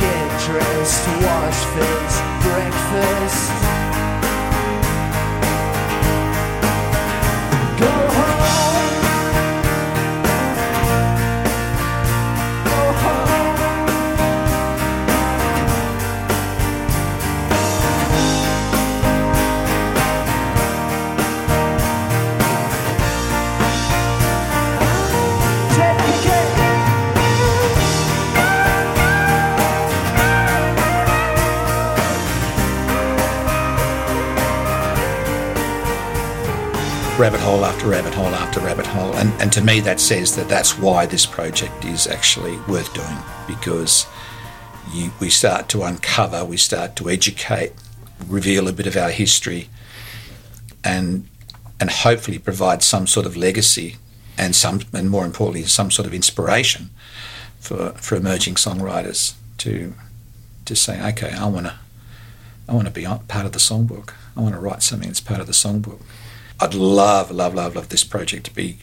get 0.00 0.28
dressed, 0.46 1.06
wash 1.22 1.60
face, 1.74 2.16
breakfast. 2.42 3.51
Rabbit 37.18 37.40
hole 37.40 37.64
after 37.64 37.86
rabbit 37.86 38.14
hole 38.14 38.34
after 38.34 38.58
rabbit 38.60 38.86
hole. 38.86 39.12
And, 39.14 39.30
and 39.40 39.52
to 39.52 39.60
me, 39.60 39.80
that 39.80 40.00
says 40.00 40.34
that 40.34 40.48
that's 40.48 40.78
why 40.78 41.06
this 41.06 41.26
project 41.26 41.84
is 41.84 42.06
actually 42.06 42.56
worth 42.66 42.92
doing 42.94 43.18
because 43.46 44.06
you, 44.92 45.12
we 45.20 45.28
start 45.28 45.68
to 45.70 45.82
uncover, 45.82 46.44
we 46.44 46.56
start 46.56 46.96
to 46.96 47.10
educate, 47.10 47.74
reveal 48.26 48.66
a 48.66 48.72
bit 48.72 48.86
of 48.86 48.96
our 48.96 49.10
history, 49.10 49.68
and 50.82 51.28
and 51.78 51.90
hopefully 51.90 52.38
provide 52.38 52.82
some 52.82 53.06
sort 53.06 53.26
of 53.26 53.36
legacy 53.36 53.96
and 54.38 54.56
some 54.56 54.80
and 54.92 55.10
more 55.10 55.24
importantly 55.24 55.64
some 55.64 55.90
sort 55.90 56.06
of 56.06 56.14
inspiration 56.14 56.90
for 57.60 57.90
for 57.90 58.16
emerging 58.16 58.54
songwriters 58.54 59.34
to 59.58 59.94
to 60.64 60.74
say 60.74 61.00
okay 61.08 61.32
I 61.32 61.46
want 61.46 61.66
to 61.66 61.74
I 62.68 62.72
want 62.72 62.86
to 62.86 62.92
be 62.92 63.04
part 63.04 63.46
of 63.46 63.52
the 63.52 63.58
songbook 63.58 64.14
I 64.36 64.40
want 64.40 64.54
to 64.54 64.60
write 64.60 64.82
something 64.82 65.08
that's 65.08 65.20
part 65.20 65.40
of 65.40 65.46
the 65.46 65.52
songbook 65.52 66.00
I'd 66.62 66.74
love 66.74 67.30
love 67.30 67.54
love 67.54 67.74
love 67.76 67.88
this 67.88 68.04
project 68.04 68.46
to 68.46 68.54
be 68.54 68.78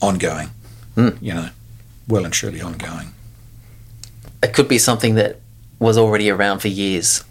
ongoing 0.00 0.50
Mm. 0.96 1.18
you 1.20 1.34
know 1.34 1.50
well 2.08 2.24
and 2.24 2.32
truly 2.32 2.60
ongoing 2.60 3.08
It 4.42 4.54
could 4.54 4.68
be 4.68 4.78
something 4.78 5.14
that 5.16 5.40
was 5.78 5.98
already 5.98 6.30
around 6.30 6.60
for 6.60 6.68
years. 6.68 7.24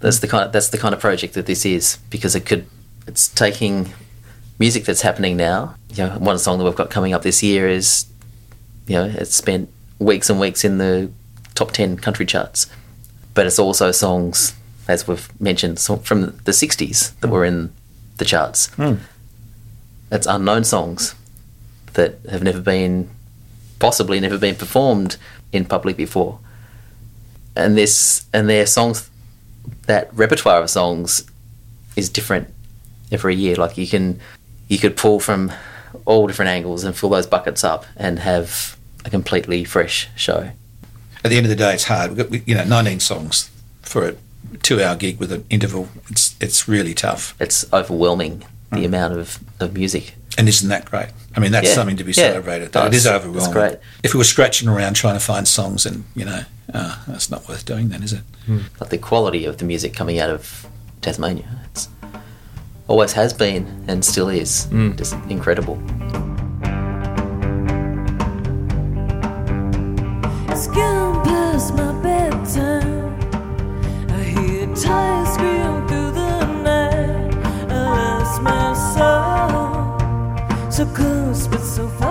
That's 0.00 0.18
the 0.18 0.28
kind. 0.28 0.44
Of, 0.44 0.52
that's 0.52 0.68
the 0.68 0.78
kind 0.78 0.94
of 0.94 1.00
project 1.00 1.34
that 1.34 1.46
this 1.46 1.64
is 1.64 1.98
because 2.10 2.34
it 2.34 2.44
could. 2.46 2.66
It's 3.06 3.28
taking 3.28 3.92
music 4.58 4.84
that's 4.84 5.02
happening 5.02 5.36
now. 5.36 5.74
You 5.94 6.04
know, 6.06 6.18
one 6.18 6.38
song 6.38 6.58
that 6.58 6.64
we've 6.64 6.74
got 6.76 6.90
coming 6.90 7.14
up 7.14 7.22
this 7.22 7.42
year 7.42 7.68
is, 7.68 8.06
you 8.86 8.96
know, 8.96 9.04
it's 9.04 9.34
spent 9.34 9.68
weeks 9.98 10.30
and 10.30 10.38
weeks 10.40 10.64
in 10.64 10.78
the 10.78 11.10
top 11.54 11.72
10 11.72 11.98
country 11.98 12.26
charts. 12.26 12.66
But 13.34 13.46
it's 13.46 13.58
also 13.58 13.92
songs, 13.92 14.54
as 14.88 15.06
we've 15.08 15.28
mentioned, 15.40 15.78
from 15.80 16.20
the 16.44 16.52
60s 16.52 17.18
that 17.20 17.28
were 17.28 17.44
in 17.44 17.72
the 18.20 18.24
charts. 18.24 18.66
Hmm. 18.74 18.96
It's 20.12 20.26
unknown 20.26 20.62
songs 20.62 21.16
that 21.94 22.18
have 22.30 22.44
never 22.44 22.60
been, 22.60 23.10
possibly 23.80 24.20
never 24.20 24.38
been 24.38 24.54
performed 24.54 25.16
in 25.52 25.64
public 25.64 25.96
before. 25.96 26.38
And 27.56 27.76
this, 27.76 28.26
and 28.32 28.48
their 28.48 28.66
songs, 28.66 29.10
that 29.86 30.14
repertoire 30.14 30.62
of 30.62 30.70
songs 30.70 31.28
is 31.96 32.08
different 32.08 32.48
every 33.10 33.34
year. 33.34 33.56
Like 33.56 33.76
you 33.76 33.88
can, 33.88 34.20
you 34.68 34.78
could 34.78 34.96
pull 34.96 35.18
from 35.18 35.52
all 36.04 36.28
different 36.28 36.50
angles 36.50 36.84
and 36.84 36.96
fill 36.96 37.10
those 37.10 37.26
buckets 37.26 37.64
up 37.64 37.84
and 37.96 38.20
have 38.20 38.76
a 39.04 39.10
completely 39.10 39.64
fresh 39.64 40.08
show. 40.14 40.50
At 41.24 41.30
the 41.30 41.36
end 41.36 41.46
of 41.46 41.50
the 41.50 41.56
day, 41.56 41.74
it's 41.74 41.84
hard. 41.84 42.12
We've 42.12 42.30
got 42.30 42.48
you 42.48 42.54
know 42.54 42.64
19 42.64 43.00
songs 43.00 43.50
for 43.82 44.14
a 44.52 44.56
two-hour 44.58 44.96
gig 44.96 45.18
with 45.18 45.32
an 45.32 45.44
interval. 45.50 45.88
It's 46.10 46.36
it's 46.40 46.68
really 46.68 46.94
tough. 46.94 47.34
It's 47.40 47.70
overwhelming 47.72 48.44
the 48.70 48.78
mm. 48.78 48.86
amount 48.86 49.14
of, 49.14 49.38
of 49.58 49.74
music. 49.74 50.14
And 50.38 50.48
isn't 50.48 50.68
that 50.68 50.84
great? 50.84 51.08
I 51.36 51.40
mean, 51.40 51.52
that's 51.52 51.68
Yeah, 51.68 51.74
something 51.74 51.96
to 51.96 52.04
be 52.04 52.12
yeah. 52.12 52.30
celebrated. 52.30 52.74
No, 52.74 52.86
It 52.86 52.94
is 52.94 53.04
it's- 53.06 53.20
overwhelming. 53.20 53.52
great. 53.52 53.78
If 54.02 54.14
we 54.14 54.18
were 54.18 54.24
scratching 54.24 54.68
around 54.68 54.94
trying 54.94 55.14
to 55.14 55.20
find 55.20 55.46
songs, 55.46 55.86
and 55.86 56.04
you 56.14 56.24
know, 56.24 56.42
uh, 56.72 56.96
that's 57.06 57.30
not 57.30 57.48
worth 57.48 57.64
doing, 57.64 57.88
then, 57.88 58.02
is 58.02 58.12
it? 58.12 58.22
Hmm. 58.46 58.60
But 58.78 58.90
the 58.90 58.98
quality 58.98 59.44
of 59.44 59.58
the 59.58 59.64
music 59.64 59.92
coming 59.94 60.18
out 60.20 60.30
of 60.30 60.66
Tasmania. 61.02 61.48
It's 61.70 61.88
always 62.88 63.12
has 63.12 63.32
been 63.32 63.84
and 63.88 64.04
still 64.04 64.28
is. 64.28 64.64
Hmm. 64.66 64.96
Just 64.96 65.14
incredible. 65.28 65.76
So 80.80 80.86
close 80.94 81.46
but 81.46 81.60
so 81.60 81.88
far 81.88 82.09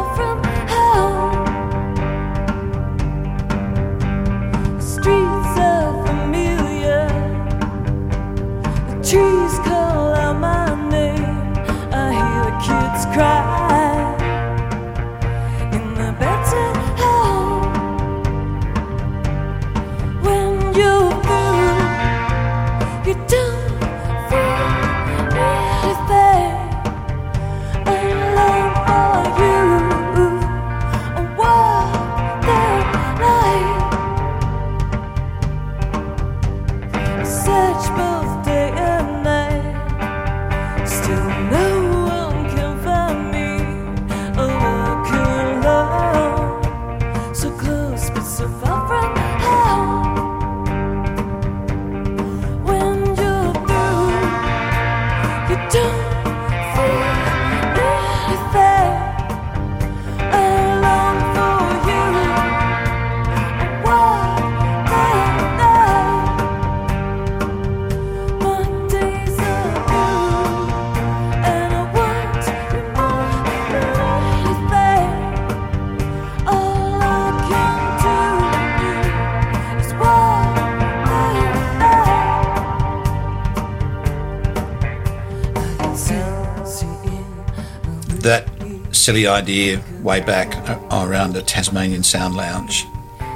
silly 89.10 89.26
idea 89.26 89.82
way 90.04 90.22
back 90.22 90.56
uh, 90.70 90.78
around 90.92 91.34
the 91.34 91.42
Tasmanian 91.42 92.04
Sound 92.04 92.36
Lounge 92.36 92.86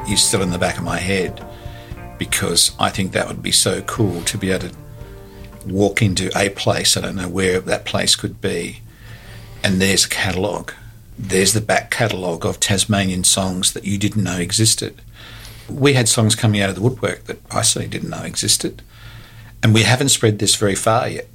is 0.08 0.22
still 0.22 0.44
in 0.44 0.52
the 0.52 0.60
back 0.60 0.78
of 0.78 0.84
my 0.84 1.00
head 1.00 1.44
because 2.20 2.74
I 2.80 2.92
think 2.92 3.12
that 3.12 3.28
would 3.28 3.42
be 3.42 3.52
so 3.52 3.82
cool 3.82 4.22
to 4.22 4.38
be 4.38 4.52
able 4.52 4.70
to 4.70 4.76
walk 5.66 6.04
into 6.04 6.30
a 6.38 6.50
place. 6.50 6.96
I 6.96 7.02
don't 7.02 7.16
know 7.16 7.28
where 7.28 7.60
that 7.60 7.86
place 7.86 8.16
could 8.16 8.40
be, 8.40 8.82
and 9.64 9.82
there's 9.82 10.06
a 10.06 10.10
catalogue. 10.10 10.74
There's 11.18 11.54
the 11.54 11.60
back 11.62 11.90
catalogue 11.90 12.46
of 12.46 12.60
Tasmanian 12.60 13.24
songs 13.24 13.74
that 13.74 13.84
you 13.84 13.98
didn't 13.98 14.24
know 14.24 14.38
existed. 14.38 15.02
We 15.68 15.94
had 15.94 16.08
songs 16.08 16.36
coming 16.36 16.62
out 16.62 16.70
of 16.70 16.76
the 16.76 16.84
woodwork 16.84 17.24
that 17.24 17.40
I 17.50 17.64
certainly 17.64 17.90
didn't 17.90 18.12
know 18.12 18.22
existed, 18.22 18.84
and 19.64 19.74
we 19.74 19.82
haven't 19.82 20.10
spread 20.10 20.38
this 20.38 20.54
very 20.54 20.76
far 20.76 21.10
yet. 21.10 21.28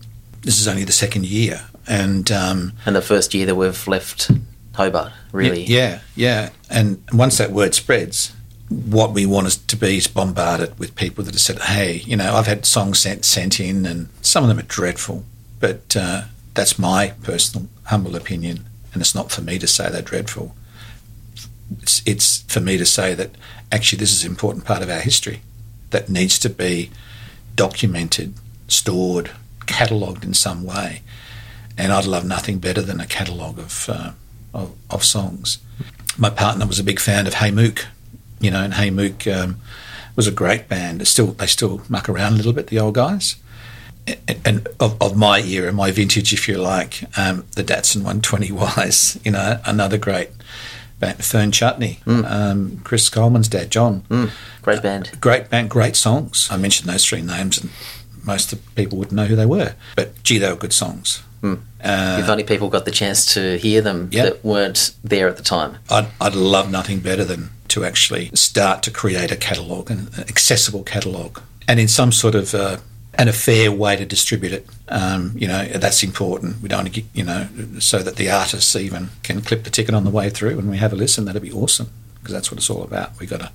This 0.43 0.61
is 0.61 0.69
only 0.69 0.85
the 0.85 0.93
second 0.93 1.27
year, 1.27 1.65
and 1.89 2.31
um, 2.31 2.73
And 2.87 2.95
the 2.95 3.03
first 3.03 3.35
year 3.35 3.47
that 3.47 3.55
we've 3.57 3.89
left 3.89 4.31
Hobart, 4.75 5.13
really. 5.33 5.65
yeah, 5.65 6.01
yeah. 6.15 6.51
And 6.71 7.03
once 7.13 7.39
that 7.39 7.51
word 7.51 7.75
spreads, 7.75 8.33
what 8.69 9.13
we 9.13 9.27
want 9.27 9.47
us 9.47 9.57
to 9.57 9.77
be 9.77 9.97
is 9.97 10.07
bombarded 10.07 10.79
with 10.79 10.95
people 10.95 11.25
that 11.25 11.35
have 11.35 11.41
said, 11.41 11.59
"Hey, 11.61 12.03
you 12.05 12.17
know, 12.17 12.35
I've 12.37 12.47
had 12.47 12.67
songs 12.67 12.99
sent 12.99 13.25
sent 13.25 13.59
in, 13.61 13.87
and 13.87 14.09
some 14.21 14.45
of 14.45 14.49
them 14.49 14.59
are 14.59 14.69
dreadful, 14.69 15.25
but 15.59 15.97
uh, 15.97 16.23
that's 16.55 16.79
my 16.79 17.15
personal 17.23 17.69
humble 17.85 18.15
opinion, 18.15 18.67
and 18.93 19.01
it's 19.01 19.15
not 19.15 19.33
for 19.33 19.41
me 19.41 19.59
to 19.59 19.67
say 19.67 19.89
they're 19.91 20.03
dreadful. 20.03 20.55
It's, 21.83 22.03
it's 22.07 22.43
for 22.43 22.61
me 22.61 22.77
to 22.79 22.87
say 22.87 23.15
that 23.15 23.31
actually 23.73 23.99
this 23.99 24.13
is 24.13 24.25
an 24.25 24.31
important 24.31 24.65
part 24.65 24.83
of 24.83 24.89
our 24.91 25.01
history 25.01 25.41
that 25.91 26.09
needs 26.09 26.39
to 26.41 26.49
be 26.51 26.91
documented, 27.57 28.35
stored, 28.69 29.31
catalogued 29.67 30.25
in 30.25 30.35
some 30.35 30.65
way. 30.65 31.03
And 31.79 31.93
I'd 31.93 32.07
love 32.07 32.25
nothing 32.25 32.59
better 32.59 32.83
than 32.83 33.01
a 33.01 33.07
catalogue 33.07 33.59
of, 33.59 33.89
uh, 33.89 34.11
of 34.53 34.75
of 34.91 35.05
songs. 35.05 35.59
My 36.19 36.29
partner 36.29 36.67
was 36.67 36.81
a 36.81 36.85
big 36.85 36.99
fan 36.99 37.27
of 37.29 37.35
Hey 37.35 37.53
Mook, 37.53 37.87
you 38.41 38.51
know, 38.51 38.63
and 38.63 38.75
Hey 38.75 38.91
Mook 38.91 39.27
um, 39.29 39.61
was 40.17 40.27
a 40.27 40.33
great 40.33 40.69
band. 40.69 41.01
It's 41.01 41.11
still 41.11 41.29
they 41.29 41.47
still 41.47 41.81
muck 41.89 42.09
around 42.09 42.33
a 42.33 42.37
little 42.37 42.53
bit, 42.53 42.67
the 42.67 42.81
old 42.81 42.95
guys. 42.95 43.37
And, 44.27 44.41
and 44.45 44.69
of, 44.81 45.01
of 45.01 45.17
my 45.17 45.41
era, 45.41 45.73
my 45.73 45.91
vintage, 45.91 46.33
if 46.33 46.49
you 46.49 46.57
like, 46.57 47.05
um, 47.19 47.45
the 47.53 47.63
Datsun 47.63 48.03
120Ys, 48.03 49.21
you 49.25 49.31
know, 49.31 49.61
another 49.65 49.99
great 49.99 50.31
band. 50.99 51.23
Fern 51.23 51.53
Chutney, 51.53 52.01
um, 52.07 52.81
Chris 52.85 53.09
Coleman's 53.09 53.49
dad, 53.49 53.71
John. 53.71 54.01
Mm, 54.09 54.31
great 54.63 54.83
band. 54.83 55.13
Great 55.21 55.51
band, 55.51 55.71
great 55.71 55.95
songs. 55.95 56.49
I 56.51 56.57
mentioned 56.57 56.89
those 56.91 57.05
three 57.05 57.23
names, 57.23 57.59
and 57.59 57.71
most 58.29 58.53
of 58.53 58.65
the 58.65 58.71
people 58.81 58.97
wouldn't 58.99 59.17
know 59.17 59.25
who 59.25 59.35
they 59.37 59.47
were. 59.47 59.75
But 59.97 60.23
gee, 60.23 60.39
they 60.39 60.49
were 60.51 60.57
good 60.57 60.73
songs. 60.73 61.23
Mm. 61.43 61.61
Uh, 61.83 62.19
if 62.23 62.29
only 62.29 62.45
people 62.45 62.69
got 62.69 62.85
the 62.85 62.91
chance 62.91 63.35
to 63.35 63.57
hear 63.59 63.81
them 63.81 64.09
Yeah. 64.13 64.25
that 64.25 64.45
weren't 64.45 64.93
there 65.05 65.29
at 65.29 65.37
the 65.37 65.43
time. 65.43 65.77
I'd, 65.89 66.09
I'd 66.21 66.35
love 66.35 66.71
nothing 66.71 67.01
better 67.01 67.25
than 67.25 67.51
to 67.69 67.85
actually 67.85 68.31
start 68.35 68.83
to 68.85 68.91
create 68.91 69.31
a 69.31 69.37
catalogue, 69.37 69.91
an 69.91 70.09
accessible 70.29 70.83
catalogue, 70.83 71.41
and 71.69 71.79
in 71.79 71.89
some 71.89 72.13
sort 72.13 72.35
of 72.35 72.55
uh, 72.55 72.79
and 73.15 73.29
a 73.29 73.33
fair 73.33 73.71
way 73.71 73.97
to 73.97 74.05
distribute 74.05 74.53
it. 74.53 74.67
Um, 74.89 75.33
you 75.37 75.49
know, 75.49 75.65
that's 75.67 76.03
important. 76.03 76.61
We 76.63 76.69
don't 76.69 76.81
want 76.85 76.95
to 76.95 77.01
get, 77.01 77.11
you 77.15 77.25
know, 77.25 77.49
so 77.79 77.99
that 78.03 78.17
the 78.17 78.31
artists 78.31 78.75
even 78.77 79.11
can 79.23 79.41
clip 79.43 79.65
the 79.65 79.71
ticket 79.71 79.95
on 79.95 80.05
the 80.05 80.11
way 80.11 80.31
through 80.31 80.59
and 80.59 80.71
we 80.71 80.79
have 80.79 80.93
a 80.93 80.97
listen. 80.97 81.25
That'd 81.25 81.43
be 81.43 81.53
awesome 81.53 81.89
because 82.19 82.33
that's 82.33 82.51
what 82.51 82.59
it's 82.59 82.71
all 82.71 82.83
about. 82.83 83.19
We 83.21 83.27
got 83.27 83.41
to 83.41 83.51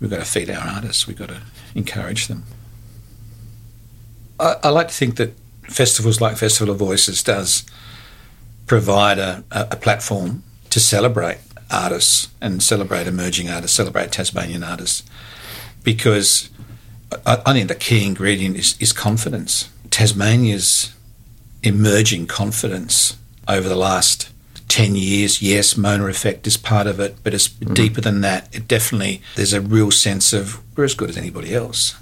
we've 0.00 0.10
got 0.10 0.18
to 0.18 0.24
feed 0.24 0.50
our 0.50 0.66
artists. 0.66 1.06
We've 1.06 1.18
got 1.18 1.28
to 1.28 1.40
encourage 1.74 2.28
them. 2.28 2.44
I, 4.40 4.56
I 4.64 4.68
like 4.70 4.88
to 4.88 4.94
think 4.94 5.16
that 5.16 5.34
festivals 5.64 6.20
like 6.20 6.36
Festival 6.36 6.72
of 6.72 6.78
Voices 6.78 7.22
does 7.22 7.64
provide 8.66 9.18
a, 9.18 9.44
a, 9.50 9.76
platform 9.76 10.42
to 10.70 10.80
celebrate 10.80 11.38
artists 11.70 12.28
and 12.40 12.62
celebrate 12.62 13.06
emerging 13.06 13.48
artists, 13.50 13.76
celebrate 13.76 14.12
Tasmanian 14.12 14.62
artists, 14.62 15.02
because 15.82 16.50
I, 17.26 17.42
I 17.44 17.52
think 17.52 17.68
the 17.68 17.74
key 17.74 18.06
ingredient 18.06 18.56
is, 18.56 18.76
is 18.80 18.92
confidence. 18.92 19.70
Tasmania's 19.90 20.94
emerging 21.62 22.26
confidence 22.26 23.16
over 23.48 23.68
the 23.68 23.76
last 23.76 24.30
10 24.68 24.94
years. 24.94 25.42
Yes, 25.42 25.76
Mona 25.76 26.06
effect 26.06 26.46
is 26.46 26.56
part 26.56 26.86
of 26.86 27.00
it, 27.00 27.16
but 27.24 27.34
it's 27.34 27.48
mm. 27.48 27.74
deeper 27.74 28.00
than 28.00 28.20
that. 28.20 28.54
It 28.54 28.68
definitely, 28.68 29.20
there's 29.34 29.52
a 29.52 29.60
real 29.60 29.90
sense 29.90 30.32
of 30.32 30.60
we're 30.76 30.84
as 30.84 30.94
good 30.94 31.10
as 31.10 31.16
anybody 31.16 31.54
else. 31.54 31.96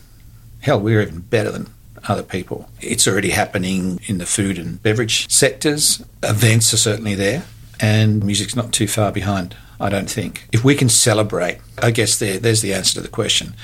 Hell, 0.61 0.81
we're 0.81 1.01
even 1.01 1.21
better 1.21 1.51
than 1.51 1.69
other 2.09 2.23
people. 2.23 2.69
It's 2.81 3.07
already 3.07 3.31
happening 3.31 4.01
in 4.07 4.19
the 4.19 4.27
food 4.27 4.59
and 4.59 4.83
beverage 4.83 5.31
sectors. 5.31 6.05
Events 6.23 6.73
are 6.73 6.79
certainly 6.79 7.15
there, 7.15 7.45
and 7.81 8.25
music's 8.25 8.57
not 8.57 8.73
too 8.73 8.87
far 8.87 9.13
behind, 9.13 9.57
I 9.81 9.89
don't 9.89 10.11
think. 10.11 10.49
If 10.53 10.65
we 10.65 10.75
can 10.75 10.89
celebrate, 10.89 11.59
I 11.83 11.91
guess 11.91 12.19
there, 12.19 12.39
there's 12.39 12.63
the 12.63 12.75
answer 12.75 12.95
to 12.95 13.01
the 13.01 13.09
question. 13.09 13.55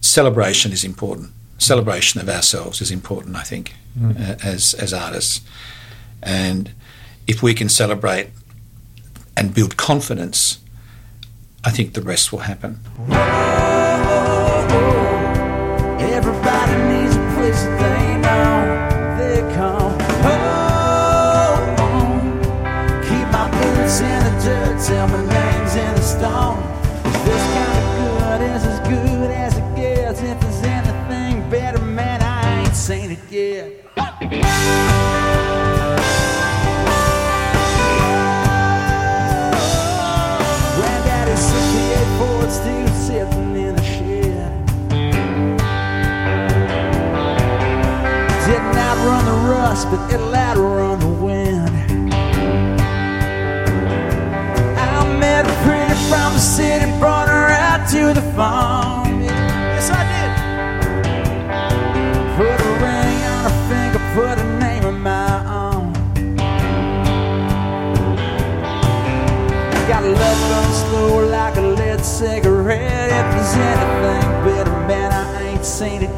Celebration 0.00 0.72
is 0.72 0.84
important. 0.84 1.30
Celebration 1.58 2.20
of 2.20 2.28
ourselves 2.28 2.80
is 2.80 2.90
important, 2.90 3.36
I 3.36 3.42
think, 3.42 3.74
uh, 4.04 4.34
as, 4.42 4.74
as 4.74 4.92
artists. 4.92 5.40
And 6.22 6.72
if 7.26 7.42
we 7.42 7.54
can 7.54 7.68
celebrate 7.68 8.30
and 9.36 9.54
build 9.54 9.76
confidence, 9.76 10.58
I 11.64 11.70
think 11.70 11.94
the 11.94 12.02
rest 12.02 12.32
will 12.32 12.40
happen. 12.40 12.80
Outrun 50.34 50.98
the 51.00 51.06
wind. 51.06 51.70
I 54.78 55.18
met 55.18 55.44
a 55.46 55.52
pretty 55.64 55.94
from 56.08 56.32
the 56.32 56.38
city, 56.38 56.86
brought 56.98 57.28
her 57.28 57.48
out 57.48 57.88
to 57.90 58.12
the 58.12 58.22
farm. 58.32 59.22
Yes, 59.22 59.90
I 59.90 60.02
did. 60.12 60.30
Put 62.36 62.60
a 62.60 62.70
ring 62.84 63.18
on 63.34 63.42
her 63.48 63.56
finger, 63.68 64.00
put 64.14 64.38
a 64.38 64.44
name 64.58 65.02
my. 65.02 65.42
Got 69.88 70.04
love 70.04 70.40
like 71.26 71.56
a 71.56 71.60
lead 71.60 72.04
cigarette. 72.04 73.10
If 73.10 73.26
there's 73.34 73.54
anything 73.56 74.30
better, 74.44 74.76
man, 74.88 75.12
I 75.12 75.42
ain't 75.48 75.64
seen 75.64 76.02
it 76.02 76.11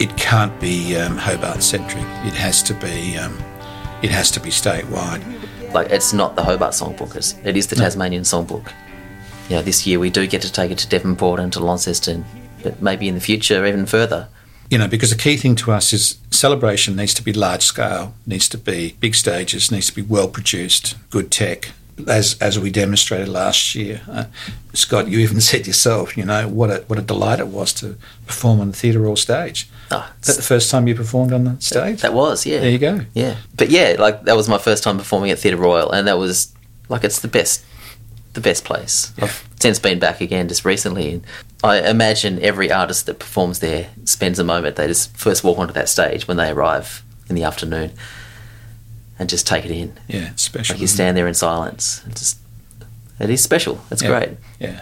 It 0.00 0.16
can't 0.16 0.58
be 0.60 0.96
um, 0.96 1.16
Hobart 1.16 1.62
centric. 1.62 2.04
It 2.24 2.34
has 2.34 2.62
to 2.64 2.74
be. 2.74 3.16
Um, 3.16 3.36
it 4.00 4.10
has 4.10 4.30
to 4.32 4.40
be 4.40 4.50
statewide. 4.50 5.24
Like 5.72 5.90
it's 5.90 6.12
not 6.12 6.36
the 6.36 6.42
Hobart 6.44 6.72
Songbook; 6.72 7.16
it's, 7.16 7.34
it 7.44 7.56
is 7.56 7.66
the 7.66 7.76
Tasmanian 7.76 8.22
Songbook. 8.22 8.72
Yeah, 9.48 9.60
this 9.62 9.86
year 9.86 9.98
we 9.98 10.10
do 10.10 10.26
get 10.26 10.42
to 10.42 10.52
take 10.52 10.70
it 10.70 10.78
to 10.78 10.88
Devonport 10.88 11.40
and 11.40 11.52
to 11.52 11.60
Launceston, 11.60 12.24
but 12.62 12.80
maybe 12.80 13.08
in 13.08 13.14
the 13.14 13.20
future 13.20 13.66
even 13.66 13.86
further. 13.86 14.28
You 14.70 14.78
know, 14.78 14.86
because 14.86 15.10
the 15.10 15.16
key 15.16 15.36
thing 15.36 15.56
to 15.56 15.72
us 15.72 15.92
is 15.92 16.18
celebration 16.30 16.94
needs 16.94 17.14
to 17.14 17.22
be 17.22 17.32
large 17.32 17.62
scale, 17.62 18.14
needs 18.26 18.48
to 18.50 18.58
be 18.58 18.96
big 19.00 19.14
stages, 19.14 19.72
needs 19.72 19.86
to 19.86 19.94
be 19.94 20.02
well 20.02 20.28
produced, 20.28 20.94
good 21.10 21.30
tech. 21.30 21.72
As 22.06 22.36
as 22.40 22.58
we 22.58 22.70
demonstrated 22.70 23.28
last 23.28 23.74
year, 23.74 24.00
uh, 24.08 24.24
Scott, 24.72 25.08
you 25.08 25.18
even 25.18 25.40
said 25.50 25.66
yourself, 25.66 26.16
you 26.16 26.24
know, 26.24 26.46
what 26.48 26.70
a 26.70 26.84
what 26.86 26.98
a 26.98 27.02
delight 27.02 27.40
it 27.40 27.48
was 27.48 27.72
to 27.74 27.96
perform 28.26 28.60
on 28.60 28.70
the 28.70 28.76
Theatre 28.76 29.00
Royal 29.00 29.16
stage. 29.16 29.68
Ah, 29.90 30.12
Is 30.20 30.26
that 30.28 30.36
the 30.36 30.42
first 30.42 30.70
time 30.70 30.86
you 30.86 30.94
performed 30.94 31.32
on 31.32 31.44
the 31.44 31.56
stage? 31.60 32.02
that 32.02 32.12
was 32.14 32.46
yeah. 32.46 32.60
There 32.60 32.70
you 32.70 32.78
go. 32.78 33.00
Yeah, 33.14 33.36
but 33.56 33.70
yeah, 33.70 33.96
like 33.98 34.24
that 34.24 34.36
was 34.36 34.48
my 34.48 34.58
first 34.58 34.82
time 34.84 34.98
performing 34.98 35.30
at 35.30 35.38
Theatre 35.38 35.56
Royal, 35.56 35.90
and 35.90 36.06
that 36.06 36.18
was 36.18 36.54
like 36.88 37.04
it's 37.04 37.20
the 37.20 37.28
best, 37.28 37.64
the 38.34 38.40
best 38.40 38.64
place. 38.64 39.12
I've 39.20 39.48
since 39.58 39.78
been 39.80 39.98
back 39.98 40.20
again 40.20 40.46
just 40.48 40.64
recently, 40.64 41.14
and 41.14 41.24
I 41.64 41.80
imagine 41.88 42.38
every 42.42 42.70
artist 42.70 43.06
that 43.06 43.18
performs 43.18 43.58
there 43.58 43.88
spends 44.04 44.38
a 44.38 44.44
moment. 44.44 44.76
They 44.76 44.86
just 44.86 45.16
first 45.16 45.42
walk 45.42 45.58
onto 45.58 45.72
that 45.74 45.88
stage 45.88 46.28
when 46.28 46.36
they 46.36 46.50
arrive 46.50 47.02
in 47.28 47.34
the 47.34 47.42
afternoon, 47.44 47.90
and 49.18 49.28
just 49.28 49.46
take 49.46 49.64
it 49.64 49.70
in. 49.70 49.92
Yeah, 50.08 50.30
it's 50.30 50.42
special. 50.42 50.74
Like 50.74 50.80
you 50.80 50.86
stand 50.86 51.16
there 51.16 51.26
in 51.26 51.34
silence. 51.34 52.02
It's 52.06 52.20
just, 52.20 52.38
it 53.20 53.30
is 53.30 53.42
special. 53.42 53.80
It's 53.90 54.02
Yeah. 54.02 54.08
great. 54.08 54.30
Yeah. 54.60 54.80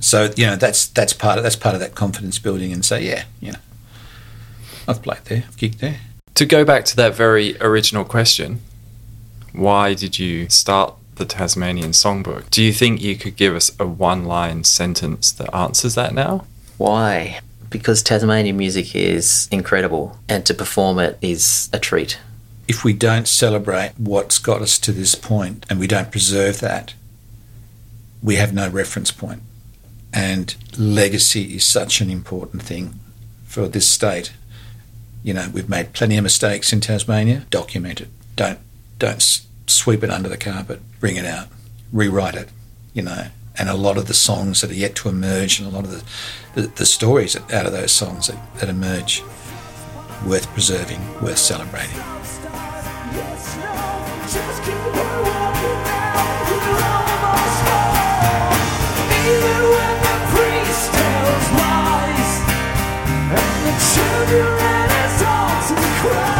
So 0.00 0.32
you 0.36 0.46
know 0.46 0.56
that's 0.56 0.86
that's 0.88 1.12
part 1.12 1.38
of 1.38 1.44
that's 1.44 1.56
part 1.56 1.74
of 1.74 1.80
that 1.80 1.94
confidence 1.94 2.38
building, 2.38 2.72
and 2.72 2.84
say, 2.84 3.04
yeah, 3.04 3.24
you 3.40 3.52
know, 3.52 3.58
I've 4.88 5.02
played 5.02 5.24
there, 5.26 5.44
I've 5.46 5.56
gigged 5.56 5.78
there. 5.78 5.98
To 6.34 6.46
go 6.46 6.64
back 6.64 6.84
to 6.86 6.96
that 6.96 7.14
very 7.14 7.56
original 7.60 8.04
question, 8.04 8.60
why 9.52 9.94
did 9.94 10.18
you 10.18 10.48
start 10.48 10.94
the 11.16 11.24
Tasmanian 11.24 11.90
Songbook? 11.90 12.50
Do 12.50 12.62
you 12.64 12.72
think 12.72 13.00
you 13.00 13.16
could 13.16 13.36
give 13.36 13.54
us 13.54 13.70
a 13.78 13.86
one 13.86 14.24
line 14.24 14.64
sentence 14.64 15.30
that 15.32 15.54
answers 15.54 15.94
that 15.94 16.14
now? 16.14 16.46
Why? 16.78 17.40
Because 17.70 18.02
Tasmanian 18.02 18.56
music 18.56 18.96
is 18.96 19.46
incredible, 19.52 20.18
and 20.28 20.44
to 20.46 20.54
perform 20.54 20.98
it 20.98 21.16
is 21.22 21.68
a 21.72 21.78
treat. 21.78 22.18
If 22.68 22.84
we 22.84 22.92
don't 22.92 23.28
celebrate 23.28 23.92
what's 23.98 24.38
got 24.38 24.62
us 24.62 24.78
to 24.78 24.92
this 24.92 25.14
point 25.14 25.66
and 25.68 25.80
we 25.80 25.86
don't 25.86 26.10
preserve 26.10 26.60
that, 26.60 26.94
we 28.22 28.36
have 28.36 28.54
no 28.54 28.68
reference 28.68 29.10
point. 29.10 29.42
And 30.12 30.54
legacy 30.78 31.56
is 31.56 31.66
such 31.66 32.00
an 32.00 32.10
important 32.10 32.62
thing 32.62 33.00
for 33.44 33.66
this 33.68 33.88
state. 33.88 34.32
You 35.22 35.34
know, 35.34 35.48
we've 35.52 35.68
made 35.68 35.92
plenty 35.92 36.16
of 36.16 36.22
mistakes 36.22 36.72
in 36.72 36.80
Tasmania. 36.80 37.46
Document 37.50 38.00
it. 38.00 38.08
Don't 38.36 38.58
don't 38.98 39.22
sweep 39.66 40.04
it 40.04 40.10
under 40.10 40.28
the 40.28 40.36
carpet. 40.36 40.80
Bring 41.00 41.16
it 41.16 41.24
out. 41.24 41.48
Rewrite 41.92 42.34
it. 42.34 42.48
You 42.92 43.02
know, 43.02 43.26
and 43.58 43.68
a 43.68 43.74
lot 43.74 43.96
of 43.96 44.06
the 44.06 44.14
songs 44.14 44.60
that 44.60 44.70
are 44.70 44.74
yet 44.74 44.94
to 44.96 45.08
emerge, 45.08 45.58
and 45.58 45.68
a 45.68 45.74
lot 45.74 45.84
of 45.84 45.90
the 45.90 46.60
the, 46.60 46.68
the 46.68 46.86
stories 46.86 47.36
out 47.36 47.66
of 47.66 47.72
those 47.72 47.92
songs 47.92 48.26
that, 48.26 48.38
that 48.56 48.68
emerge, 48.68 49.22
worth 50.26 50.46
preserving, 50.48 51.00
worth 51.22 51.38
celebrating. 51.38 52.21
The 53.12 53.18
lies, 61.58 62.32
and 63.38 63.56
the 63.66 63.74
children 63.92 64.88
is 65.04 65.22
all 65.22 65.60
to 65.68 65.74
cry. 66.00 66.31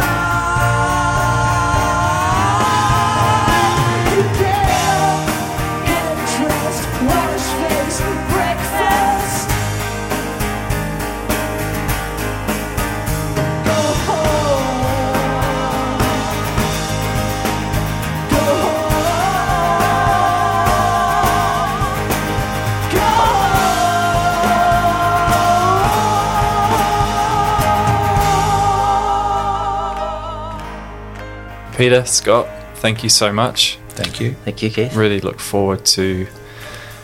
Peter, 31.83 32.05
Scott, 32.05 32.47
thank 32.75 33.03
you 33.03 33.09
so 33.09 33.33
much. 33.33 33.77
Thank 33.89 34.21
you. 34.21 34.35
Thank 34.45 34.63
you, 34.63 34.69
Keith. 34.69 34.95
Really 34.95 35.19
look 35.19 35.41
forward 35.41 35.83
to 35.87 36.27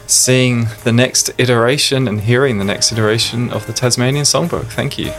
seeing 0.07 0.67
the 0.85 0.93
next 0.93 1.31
iteration 1.37 2.07
and 2.07 2.21
hearing 2.21 2.59
the 2.59 2.63
next 2.63 2.93
iteration 2.93 3.49
of 3.51 3.67
the 3.67 3.73
Tasmanian 3.73 4.23
Songbook. 4.23 4.67
Thank 4.67 4.97
you. 4.97 5.11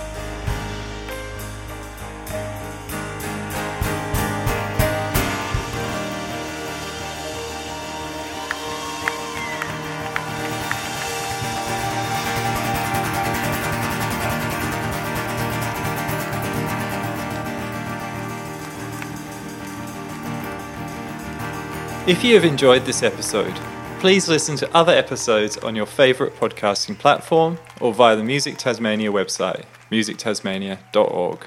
If 22.10 22.24
you 22.24 22.34
have 22.34 22.44
enjoyed 22.44 22.86
this 22.86 23.04
episode, 23.04 23.54
please 24.00 24.28
listen 24.28 24.56
to 24.56 24.76
other 24.76 24.92
episodes 24.92 25.56
on 25.58 25.76
your 25.76 25.86
favourite 25.86 26.34
podcasting 26.34 26.98
platform 26.98 27.56
or 27.80 27.94
via 27.94 28.16
the 28.16 28.24
Music 28.24 28.58
Tasmania 28.58 29.12
website, 29.12 29.62
musictasmania.org. 29.92 31.46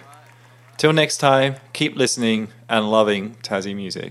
Till 0.78 0.94
next 0.94 1.18
time, 1.18 1.58
keep 1.74 1.98
listening 1.98 2.48
and 2.70 2.90
loving 2.90 3.36
Tassie 3.44 3.76
music. 3.76 4.02